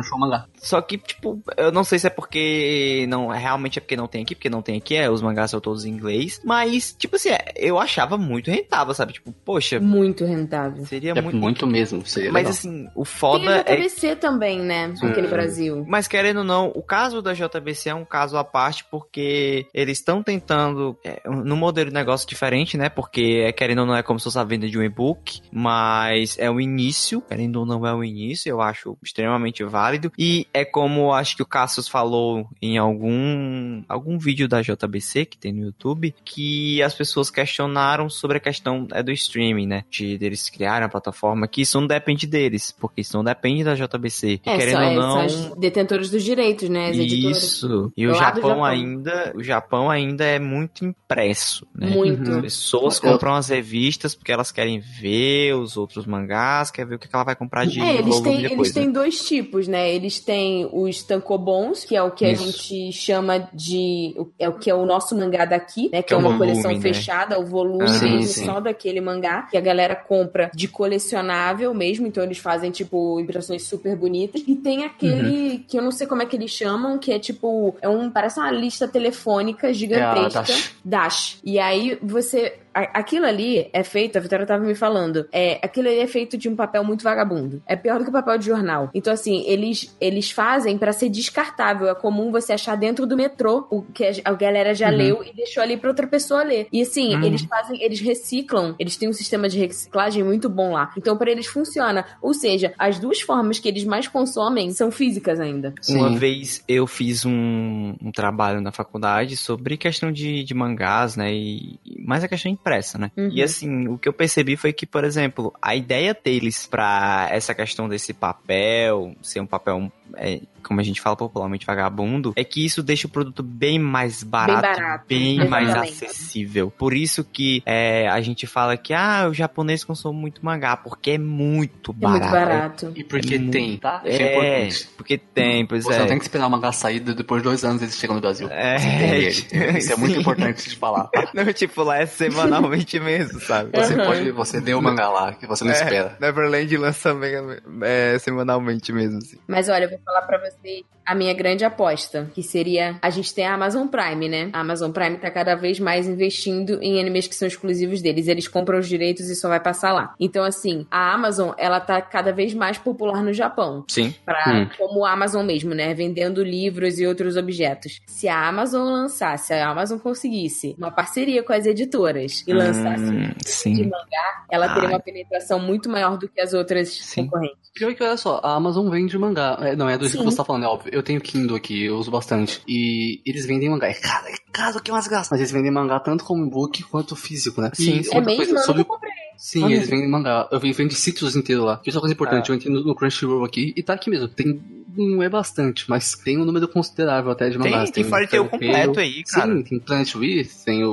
[0.57, 4.23] Só que, tipo, eu não sei se é porque não realmente é porque não tem
[4.23, 6.08] aqui, porque não tem aqui, é, os mangás são todos em inglês,
[6.45, 9.15] mas, tipo assim, é, eu achava muito rentável, sabe?
[9.15, 10.85] Tipo, poxa, Muito rentável.
[10.87, 11.37] seria É muito.
[11.37, 12.51] muito mesmo, seria Mas legal.
[12.53, 14.95] assim, o Tem foda a é JBC também, né?
[15.03, 15.85] Aqui no Brasil.
[15.89, 19.99] Mas querendo ou não, o caso da JBC é um caso à parte porque eles
[19.99, 22.89] estão tentando é, num modelo de negócio diferente, né?
[22.89, 26.37] Porque é, querendo ou não é como se fosse a venda de um e-book, mas
[26.39, 30.13] é o início, querendo ou não é o início, eu acho extremamente válido.
[30.19, 35.39] E é como acho que o Cassius falou em algum algum vídeo da JBC que
[35.39, 39.85] tem no YouTube, que as pessoas questionaram sobre a questão é, do streaming, né?
[39.91, 43.75] De deles criarem a plataforma, que isso não depende deles, porque isso não depende da
[43.75, 44.41] JBC.
[44.45, 45.21] E É, querendo só, ou é, não, são
[45.51, 46.91] as detentoras dos direitos, né?
[46.91, 47.43] As editoras.
[47.43, 47.93] isso.
[47.97, 48.65] E o Japão, Japão.
[48.65, 51.89] ainda, o Japão ainda é muito impresso, né?
[51.91, 52.31] Muito.
[52.31, 56.95] As pessoas Eu- compram as revistas porque elas querem ver os outros mangás, quer ver
[56.97, 58.93] o que ela vai comprar de É, eles têm, depois, eles têm né?
[58.93, 59.93] dois tipos, né?
[59.95, 62.45] Eles têm os tankobons, que é o que a Isso.
[62.45, 64.15] gente chama de.
[64.39, 66.03] É o que é o nosso mangá daqui, né?
[66.03, 66.81] Que, Que é é uma volume, coleção né?
[66.81, 68.45] fechada, o volume Ah, mesmo sim.
[68.45, 73.63] só daquele mangá, que a galera compra de colecionável mesmo, então eles fazem, tipo, impressões
[73.65, 74.43] super bonitas.
[74.47, 75.65] E tem aquele Uhum.
[75.67, 77.75] que eu não sei como é que eles chamam, que é tipo.
[77.81, 78.11] É um.
[78.11, 80.41] Parece uma lista telefônica gigantesca.
[80.43, 80.75] Dash.
[80.85, 81.39] Dash.
[81.45, 82.55] E aí você.
[82.95, 86.49] Aquilo ali é feito, a Vitória tava me falando, é, aquilo ali é feito de
[86.49, 87.63] um papel muito vagabundo.
[87.67, 88.91] É pior do que papel de jornal.
[88.95, 91.89] Então, assim, eles, eles fazem pra ser descartável.
[91.89, 94.97] É comum você achar dentro do metrô o que a, galera já Uhum.
[94.97, 96.67] leu e deixou ali pra outra pessoa ler.
[96.73, 97.25] E assim, Uhum.
[97.25, 100.93] eles fazem, eles reciclam, eles têm um sistema de reciclagem muito bom lá.
[100.97, 102.05] Então, pra eles funciona.
[102.23, 105.75] Ou seja, as duas formas que eles mais consomem são físicas ainda.
[105.89, 106.17] Uma Sim.
[106.17, 111.33] vez eu fiz um, um trabalho na faculdade sobre questão de, de mangás, né?
[111.33, 113.11] E, e mais a questão impressa, né?
[113.17, 113.31] Uhum.
[113.33, 117.55] E assim, o que eu percebi foi que, por exemplo, a ideia deles pra essa
[117.55, 122.65] questão desse papel, ser um papel, é, como a gente fala popularmente, vagabundo, é que
[122.65, 126.05] isso deixa o produto bem mais barato, barato, bem mais exatamente.
[126.05, 126.71] acessível.
[126.71, 131.13] Por isso que é, a gente fala que, ah, o japonês consome muito mangá, porque
[131.13, 132.21] é muito É barato.
[132.21, 132.93] muito barato.
[132.97, 133.51] E porque Hum.
[133.51, 134.03] tem, tá?
[134.05, 134.33] Isso é É,
[134.67, 134.89] importante.
[134.97, 135.99] porque tem, pois Você é.
[136.01, 138.49] não tem que esperar o mangá sair depois de dois anos eles chegam no Brasil.
[138.51, 139.49] É, Você.
[139.79, 141.05] Isso é muito importante de falar.
[141.09, 141.29] tá?
[141.35, 142.07] Não, tipo, lá é
[142.49, 143.71] semanalmente mesmo, sabe?
[143.75, 144.05] Você Uhum.
[144.07, 146.17] pode, você lê o mangá lá, que você não espera.
[146.21, 149.39] Neverland lança mega- é, semanalmente mesmo, assim.
[149.47, 153.35] Mas olha, eu vou falar pra vocês a minha grande aposta, que seria a gente
[153.35, 154.51] tem a Amazon Prime, né?
[154.53, 158.29] A Amazon Prime tá cada vez mais investindo em animes que são exclusivos deles.
[158.29, 160.15] Eles compram os direitos e só vai passar lá.
[160.21, 163.85] Então, assim, a Amazon, ela tá cada vez mais popular no Japão.
[163.89, 164.15] Sim.
[164.25, 164.69] Pra, Hum.
[164.79, 165.93] Como a Amazon mesmo, né?
[165.95, 168.01] Vendendo livros e outros objetos.
[168.07, 173.03] Se a Amazon lançasse, se a Amazon conseguisse uma parceria com as editoras e lançasse
[173.05, 173.83] Hum, de sim.
[173.85, 174.95] mangá, ela teria Ai.
[174.95, 177.25] uma penetração muito maior do que as outras Sim.
[177.25, 177.59] concorrentes.
[177.75, 179.59] Pior que olha só, a Amazon vende mangá.
[179.61, 180.19] É, não, é do jeito Sim.
[180.19, 180.91] que você tá falando, é óbvio.
[180.99, 182.61] Eu tenho Kindle aqui, eu uso bastante.
[182.67, 183.89] E eles vendem mangá.
[183.89, 185.31] É caro, é caro que é umas graças.
[185.31, 187.71] Mas eles vendem mangá tanto como e-book quanto físico, né?
[187.75, 188.11] Sim, sim.
[188.13, 188.37] É outra mesmo?
[188.37, 188.83] coisa, Eu sobre...
[188.83, 189.13] nunca comprei.
[189.37, 189.75] Sim, Olha.
[189.75, 190.49] eles vendem mangá.
[190.51, 191.81] Eu vendo sítios inteiros lá.
[191.87, 192.51] Isso é uma coisa importante.
[192.51, 194.27] Eu entrei no, no Crunchyroll aqui e tá aqui mesmo.
[194.29, 194.61] Tem.
[194.97, 197.91] Não é bastante, mas tem um número considerável até de Tem, mangás.
[197.91, 199.53] tem ter o Fairy completo aí, cara.
[199.55, 200.93] Sim, tem Planet Wii, tem o,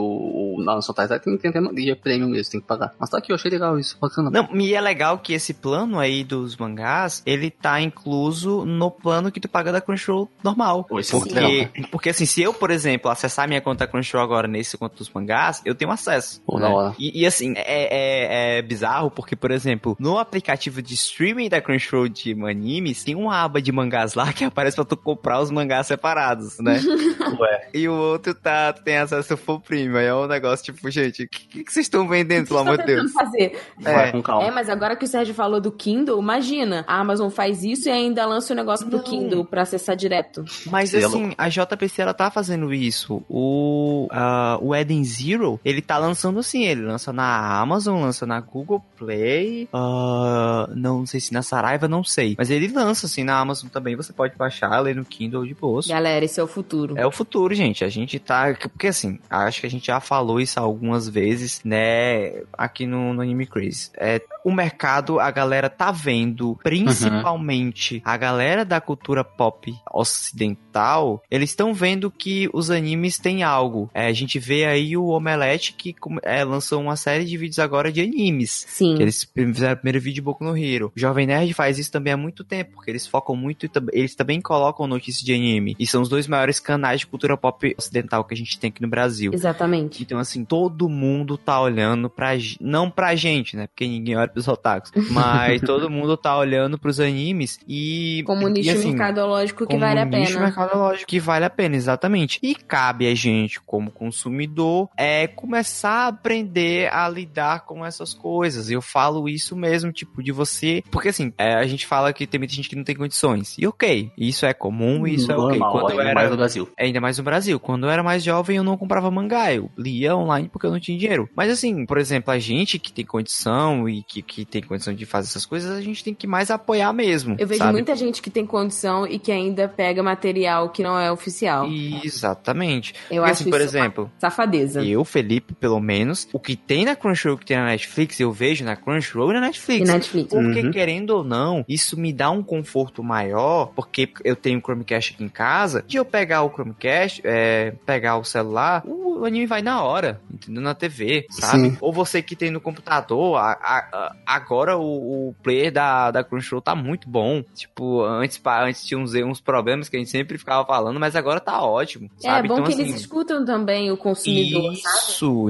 [0.57, 2.93] o Naruto Taizai, tem, tem até e é prêmio mesmo, tem que pagar.
[2.99, 4.29] Mas tá aqui, eu achei legal isso, bacana.
[4.29, 9.31] Não, e é legal que esse plano aí dos mangás, ele tá incluso no plano
[9.31, 10.83] que tu paga da Crunchyroll normal.
[10.83, 11.71] Pô, é Porque, legal.
[11.89, 15.61] porque assim, se eu, por exemplo, acessar minha conta Crunchyroll agora nesse conta dos mangás,
[15.63, 16.41] eu tenho acesso.
[16.45, 16.67] Pô, né?
[16.67, 16.93] hora.
[16.99, 21.61] E, e, assim, é, é- é bizarro porque, por exemplo, no aplicativo de streaming da
[21.61, 23.84] Crunchyroll de animes, tem uma aba de mangás
[24.15, 26.79] lá que aparece pra tu comprar os mangás separados, né?
[27.39, 27.67] Ué.
[27.73, 29.97] e o outro tá, tem acesso full premium.
[29.97, 32.85] Aí é um negócio tipo, gente, o que, que vocês estão vendendo, pelo amor de
[32.85, 33.11] Deus?
[33.11, 33.59] fazer.
[33.79, 34.11] Vai É.
[34.11, 34.47] com calma.
[34.47, 37.91] É, mas agora que o Sérgio falou do Kindle, imagina, a Amazon faz isso e
[37.91, 39.03] ainda lança o negócio pro Não.
[39.03, 40.43] Kindle pra acessar direto.
[40.67, 41.05] Mas Selo.
[41.07, 43.23] assim, a JPC ela tá fazendo isso.
[43.29, 48.39] O, ah, o Eden Zero, ele tá lançando assim, ele lança na Amazon, lança na
[48.39, 52.35] Google Play, ah, não sei se na Saraiva, não sei.
[52.37, 55.89] Mas ele lança assim na Amazon também você pode baixar, ler no Kindle de bolso.
[55.89, 56.97] Galera, esse é o futuro.
[56.97, 57.83] É o futuro, gente.
[57.83, 58.53] A gente tá.
[58.53, 62.43] Porque assim, acho que a gente já falou isso algumas vezes, né?
[62.53, 63.91] Aqui no, no Anime Crazy.
[63.97, 68.01] É, o mercado, a galera tá vendo, principalmente uhum.
[68.05, 73.89] a galera da cultura pop ocidental, eles estão vendo que os animes têm algo.
[73.93, 77.91] É, a gente vê aí o Omelete que é, lançou uma série de vídeos agora
[77.91, 78.65] de animes.
[78.69, 79.01] Sim.
[79.01, 80.93] eles fizeram o primeiro vídeo de Boku no Hero.
[80.95, 84.41] O Jovem Nerd faz isso também há muito tempo, porque eles focam muito, eles também
[84.41, 85.75] colocam notícias de anime.
[85.79, 88.81] E são os dois maiores canais de cultura pop ocidental que a gente tem aqui
[88.81, 89.31] no Brasil.
[89.33, 90.03] Exatamente.
[90.03, 92.31] Então, assim, todo mundo tá olhando pra.
[92.59, 93.67] Não pra gente, né?
[93.67, 94.91] Porque ninguém olha pros otakus.
[95.11, 98.23] Mas todo mundo tá olhando pros animes e.
[98.25, 100.19] Como nicho e, assim, mercadológico que vale a pena.
[100.19, 102.39] nicho mercadológico que vale a pena, exatamente.
[102.41, 108.69] E cabe a gente, como consumidor, é começar a aprender a lidar com essas coisas.
[108.69, 110.83] Eu falo isso mesmo, tipo, de você.
[110.91, 113.54] Porque assim, é, a gente fala que tem muita gente que não tem condições.
[113.59, 115.59] E ok, isso é comum, isso Normal, é ok.
[115.71, 116.13] Quando ainda era...
[116.13, 116.69] mais no Brasil.
[116.77, 117.59] É, ainda mais no Brasil.
[117.59, 119.53] Quando eu era mais jovem, eu não comprava mangá.
[119.53, 121.29] Eu lia online porque eu não tinha dinheiro.
[121.35, 125.05] Mas assim, por exemplo, a gente que tem condição e que, que tem condição de
[125.05, 127.35] fazer essas coisas, a gente tem que mais apoiar mesmo.
[127.39, 127.73] Eu vejo sabe?
[127.73, 131.67] muita gente que tem condição e que ainda pega material que não é oficial.
[132.03, 132.93] Exatamente.
[133.09, 134.83] Eu porque, acho assim, por exemplo, safadeza.
[134.83, 138.63] Eu, Felipe, pelo menos, o que tem na Crunchyroll que tem na Netflix, eu vejo
[138.63, 139.89] na Crunchyroll e na Netflix.
[139.89, 140.29] E Netflix.
[140.29, 140.71] Porque, Uhum.
[140.71, 143.44] querendo ou não, isso me dá um conforto maior,
[143.75, 148.17] porque eu tenho o Chromecast aqui em casa, de eu pegar o Chromecast, é, pegar
[148.17, 150.61] o celular, o anime vai na hora, entendeu?
[150.61, 151.69] Na TV, sabe?
[151.71, 151.77] Sim.
[151.81, 156.23] Ou você que tem no computador, a- a- a- agora o, o player da, da
[156.23, 157.41] Crunchyroll tá muito bom.
[157.53, 161.39] Tipo, antes, antes tinha uns, uns problemas que a gente sempre ficava falando, mas agora
[161.39, 162.47] tá ótimo, É, sabe?
[162.47, 164.95] bom então, que assim, eles escutam também o consumidor, sabe?
[165.11, 165.49] Isso,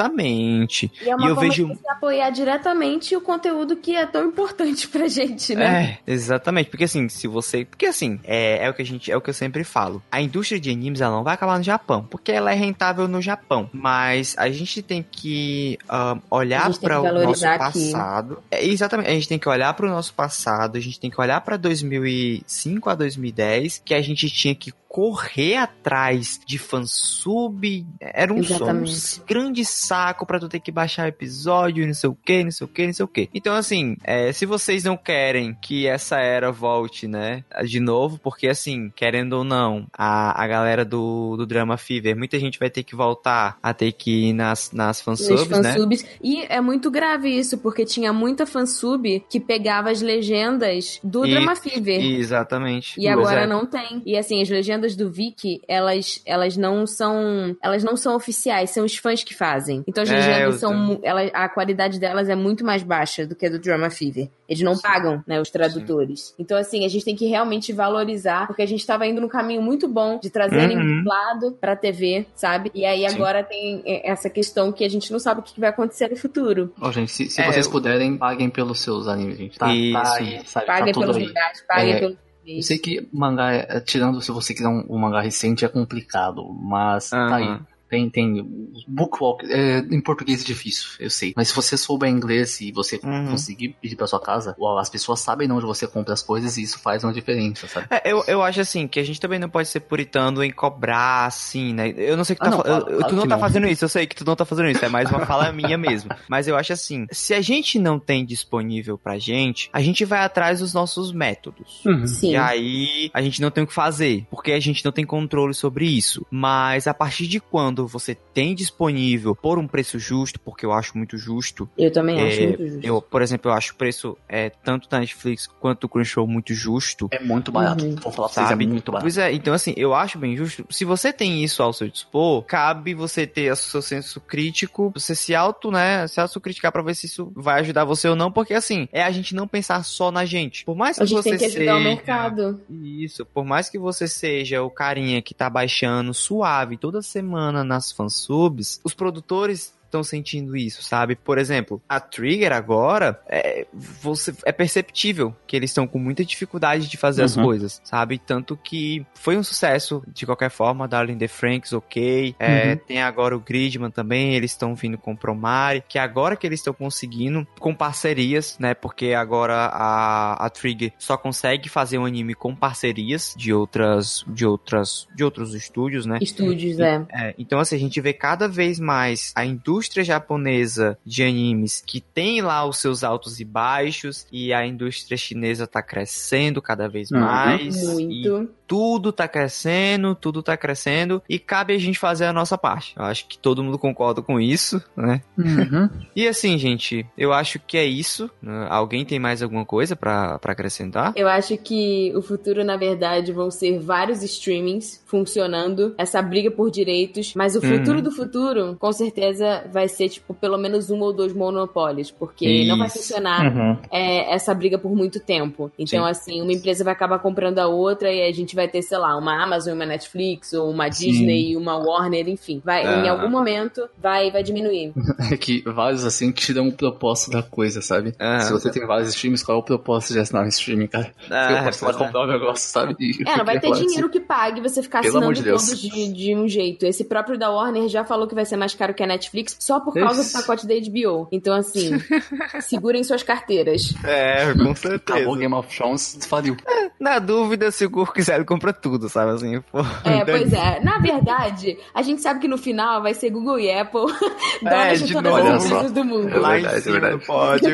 [0.00, 0.90] exatamente.
[1.02, 4.26] E é uma E eu forma vejo- de apoiar diretamente o conteúdo que é tão
[4.26, 5.98] importante pra gente, né?
[6.06, 6.70] É, exatamente.
[6.70, 7.64] Porque assim, se você.
[7.64, 9.10] Porque assim, é, é o que a gente.
[9.10, 10.02] É o que eu sempre falo.
[10.10, 12.06] A indústria de animes ela não vai acabar no Japão.
[12.10, 13.68] Porque ela é rentável no Japão.
[13.72, 17.58] Mas a gente tem que ah, olhar para o nosso aqui.
[17.58, 18.42] passado.
[18.50, 19.08] É, exatamente.
[19.10, 20.76] A gente tem que olhar para o nosso passado.
[20.76, 23.82] A gente tem que olhar para 2005 a 2010.
[23.84, 27.86] Que a gente tinha que correr atrás de fansub.
[28.00, 28.84] Era um, só um
[29.26, 32.68] grande saco pra tu ter que baixar episódio, não sei o que, não sei o
[32.68, 33.28] que, não sei o que.
[33.34, 38.46] Então, assim, é, se vocês não querem que essa era volte, né, de novo, porque,
[38.46, 42.84] assim, querendo ou não, a, a galera do, do Drama Fever, muita gente vai ter
[42.84, 45.72] que voltar a ter que ir nas, nas fansubs, né?
[45.72, 46.06] fansubs.
[46.22, 51.30] E é muito grave isso, porque tinha muita fansub que pegava as legendas do E-
[51.30, 52.00] Drama Fever.
[52.00, 53.00] Exatamente.
[53.00, 53.46] E agora é.
[53.46, 54.02] não tem.
[54.06, 57.56] E assim, as legendas do Viki, elas, elas não são.
[57.60, 59.79] Elas não são oficiais, são os fãs que fazem.
[59.86, 61.00] Então as É, legendas eu são.
[61.02, 64.28] Ela, a qualidade delas é muito mais baixa do que a do Drama Fever.
[64.48, 66.34] Eles não pagam, né, os tradutores.
[66.38, 69.62] Então, assim, a gente tem que realmente valorizar, porque a gente tava indo num caminho
[69.62, 70.98] muito bom de trazer Uhum.
[70.98, 72.70] dublado pra TV, sabe?
[72.74, 73.14] E aí Sim.
[73.14, 76.16] agora tem é, essa questão que a gente não sabe o que vai acontecer no
[76.16, 76.72] futuro.
[76.80, 79.58] Ó, gente, se, se É, vocês eu- puderem, paguem pelos seus animes, gente.
[79.58, 79.92] Tá, Isso.
[79.92, 80.66] tá aí, sabe?
[80.66, 82.16] Paguem tá pelos lugares, paguem É, pelos
[82.46, 86.42] Eu sei que mangá, é- tirando se você quiser um, um mangá recente, é complicado,
[86.60, 87.58] mas tá aí.
[87.90, 88.46] Tem, tem.
[88.86, 91.32] Bookwalk, é, em português é difícil, eu sei.
[91.36, 93.26] Mas se você souber inglês e você Uhum.
[93.32, 96.78] conseguir pedir pra sua casa, as pessoas sabem onde você compra as coisas e isso
[96.78, 97.86] faz uma diferença, sabe?
[97.90, 101.26] É, eu, eu acho assim, que a gente também não pode ser puritano em cobrar,
[101.26, 101.92] assim, né?
[101.96, 103.34] Eu não sei o que Ah, tá não, claro- eu- claro Tu não que tá
[103.34, 103.40] não.
[103.40, 105.76] fazendo isso, eu sei que tu não tá fazendo isso, é mais uma fala minha
[105.76, 106.10] mesmo.
[106.28, 110.20] Mas eu acho assim, se a gente não tem disponível pra gente, a gente vai
[110.20, 111.82] atrás dos nossos métodos.
[112.06, 112.32] Sim.
[112.32, 115.54] E aí a gente não tem o que fazer, porque a gente não tem controle
[115.54, 116.24] sobre isso.
[116.30, 120.96] Mas a partir de quando você tem disponível por um preço justo, porque eu acho
[120.96, 122.86] muito justo, Eu também acho é, muito justo.
[122.86, 126.54] eu, por exemplo, eu acho o preço é, tanto da Netflix quanto do Crunchyroll muito
[126.54, 127.08] justo.
[127.10, 127.84] É muito barato.
[127.84, 127.96] Uhum.
[127.96, 129.04] Vou falar pra vocês, é muito barato.
[129.04, 130.64] Pois é, então assim, eu acho bem justo.
[130.70, 135.14] Se você tem isso ao seu dispor, cabe você ter o seu senso crítico, você
[135.14, 138.54] se auto, né, se autocriticar pra ver se isso vai ajudar você ou não, porque
[138.54, 140.64] assim, é a gente não pensar só na gente.
[140.64, 141.76] Por mais que A gente você tem que ajudar seja...
[141.76, 142.60] o mercado.
[142.70, 147.92] Isso, por mais que você seja o carinha que tá baixando suave toda semana nas
[147.92, 151.16] fansubs, os produtores estão sentindo isso, sabe?
[151.16, 156.88] Por exemplo, a Trigger agora é, você, é perceptível que eles estão com muita dificuldade
[156.88, 157.44] de fazer as Uhum.
[157.44, 158.18] coisas, sabe?
[158.18, 162.34] Tanto que foi um sucesso de qualquer forma, Darling the Franks, ok.
[162.38, 162.76] É, Uhum.
[162.86, 166.60] Tem agora o Gridman também, eles estão vindo com o Promare, que agora que eles
[166.60, 168.74] estão conseguindo, com parcerias, né?
[168.74, 174.46] Porque agora a, a Trigger só consegue fazer um anime com parcerias de outras, de
[174.46, 176.18] outras, de outros estúdios, né?
[176.20, 177.04] Estúdios, é.
[177.12, 181.82] É, então, assim, a gente vê cada vez mais a indústria indústria japonesa de animes
[181.84, 186.86] que tem lá os seus altos e baixos e a indústria chinesa tá crescendo cada
[186.86, 187.20] vez Uhum.
[187.20, 187.82] mais.
[187.82, 188.50] E Muito.
[188.70, 192.94] Tudo tá crescendo, tudo tá crescendo e cabe a gente fazer a nossa parte.
[192.96, 195.22] Eu acho que todo mundo concorda com isso, né?
[195.36, 195.90] Uhum.
[196.14, 198.30] E assim, gente, eu acho que é isso.
[198.42, 198.66] né?
[198.70, 201.12] Alguém tem mais alguma coisa pra pra acrescentar?
[201.16, 206.70] Eu acho que o futuro, na verdade, vão ser vários streamings funcionando, essa briga por
[206.70, 208.02] direitos, mas o futuro Uhum.
[208.04, 212.78] do futuro, com certeza, vai ser, tipo, pelo menos um ou dois monopólios, porque não
[212.78, 212.98] vai Isso.
[212.98, 213.78] funcionar Uhum.
[213.90, 215.72] é, essa briga por muito tempo.
[215.78, 216.10] Então, Sim.
[216.10, 219.16] assim, uma empresa vai acabar comprando a outra e a gente vai ter, sei lá,
[219.16, 221.10] uma Amazon, uma Netflix, ou uma Sim.
[221.10, 222.60] Disney, uma Warner, enfim.
[222.64, 223.12] Vai, Em Ah.
[223.12, 224.92] algum momento vai, vai diminuir.
[225.32, 228.14] É que vários assim tiram o propósito da coisa, sabe?
[228.18, 228.40] Ah.
[228.40, 231.12] Se você tem vários streams, qual é o propósito de assinar um streaming, cara?
[231.30, 231.98] Ah, você vai pois é.
[232.06, 232.96] comprar um negócio, sabe?
[232.98, 235.44] E É, não vai ter lá, assim, dinheiro que pague você ficar Pelo assinando de
[235.44, 236.84] todos de, de um jeito.
[236.86, 239.78] Esse próprio da Warner já falou que vai ser mais caro que a Netflix só
[239.80, 240.32] por causa Isso.
[240.36, 241.28] do pacote da HBO.
[241.30, 241.90] Então, assim,
[242.60, 243.94] segurem suas carteiras.
[244.04, 245.36] É, com Acabou certeza.
[245.36, 246.56] Game of Thrones, faliu.
[246.98, 249.60] Na dúvida, se o quiser, compra tudo, sabe assim?
[249.72, 250.80] Pô, É, dane- pois é.
[250.80, 254.06] Na verdade, a gente sabe que no final vai ser Google e Apple
[254.62, 255.46] donas de de todas novo.
[255.48, 256.28] as empresas do mundo.
[256.28, 257.24] É verdade, é verdade.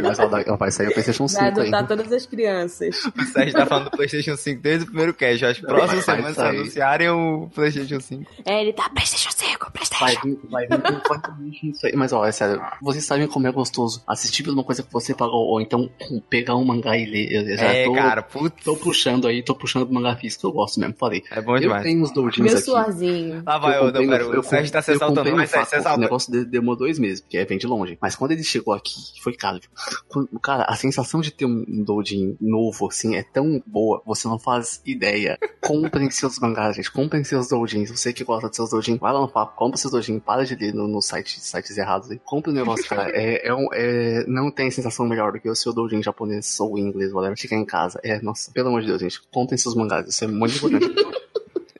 [0.02, 2.96] Mas ó, vai- vai sair o PlayStation 5 Vai adotar todas as crianças.
[3.16, 5.42] O Sérgio tá falando do PlayStation 5 desde o primeiro cast.
[5.42, 6.56] Eu acho que próxima Vai semana se sair.
[6.60, 8.30] anunciarem o PlayStation 5.
[8.44, 10.04] É, ele tá PlayStation 5, PlayStation.
[10.04, 10.66] Vai vir, vai
[11.38, 11.92] vir isso aí.
[11.96, 15.14] Mas ó, é sério, vocês sabem como é gostoso assistir por uma coisa que você
[15.14, 15.90] pagou, ou então
[16.28, 17.32] pegar um mangá e ler.
[17.50, 18.62] Eu já É, tô, cara, putz.
[18.64, 21.22] tô puxando aí, tô puxando pro mangá físico, eu gosto mesmo, falei.
[21.30, 21.82] É bom Eu demais.
[21.82, 22.62] tenho uns doujins Meu aqui.
[22.62, 23.42] suorzinho.
[23.46, 25.64] Lá vai, Eu comprei pera, eu o Sérgio tá se eu comprei exaltando, mas é,
[25.82, 27.96] se O negócio de- demorou dois meses, porque vem de longe.
[28.00, 29.60] Mas quando ele chegou aqui, foi caro.
[30.08, 34.38] Quando- Cara, a sensação de ter um doujin novo, assim, é tão boa, você não
[34.38, 35.38] faz ideia.
[35.60, 36.90] Comprem seus mangás, gente.
[36.90, 37.90] Comprem seus doujins.
[37.90, 40.54] Você que gosta de seus doujins, vai lá no Faco, compra seus doujins, para de
[40.54, 42.20] ler no, no site, sites errados aí.
[42.24, 43.10] Compre o negócio, cara.
[43.14, 46.78] É, é um, é- não tem sensação melhor do que o seu doujin japonês ou
[46.78, 47.98] inglês, whatever, ficar em casa.
[48.04, 49.20] É, nossa, pelo amor de Deus, gente.
[49.32, 51.16] Comprem seus mangás, isso é muito importante.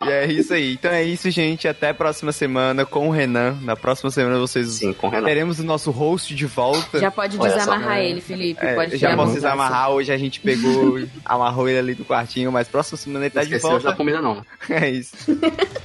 [0.05, 0.75] E é isso aí.
[0.75, 1.67] Então é isso, gente.
[1.67, 3.57] Até a próxima semana com o Renan.
[3.63, 5.27] Na próxima semana vocês Sim, com o Renato.
[5.27, 6.99] teremos o nosso host de volta.
[6.99, 8.65] Já pode Olha desamarrar ele, Felipe.
[8.65, 9.91] É, pode já posso desamarrar.
[9.91, 13.59] Hoje a gente pegou, amarrou ele ali do quartinho, mas próxima semana ele tá de
[13.59, 13.93] volta.
[13.95, 14.45] comida não.
[14.69, 15.17] É isso.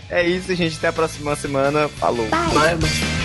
[0.09, 0.77] É isso, gente.
[0.77, 1.87] Até a próxima semana.
[1.87, 2.27] Falou.
[2.27, 3.20] Vai, mas...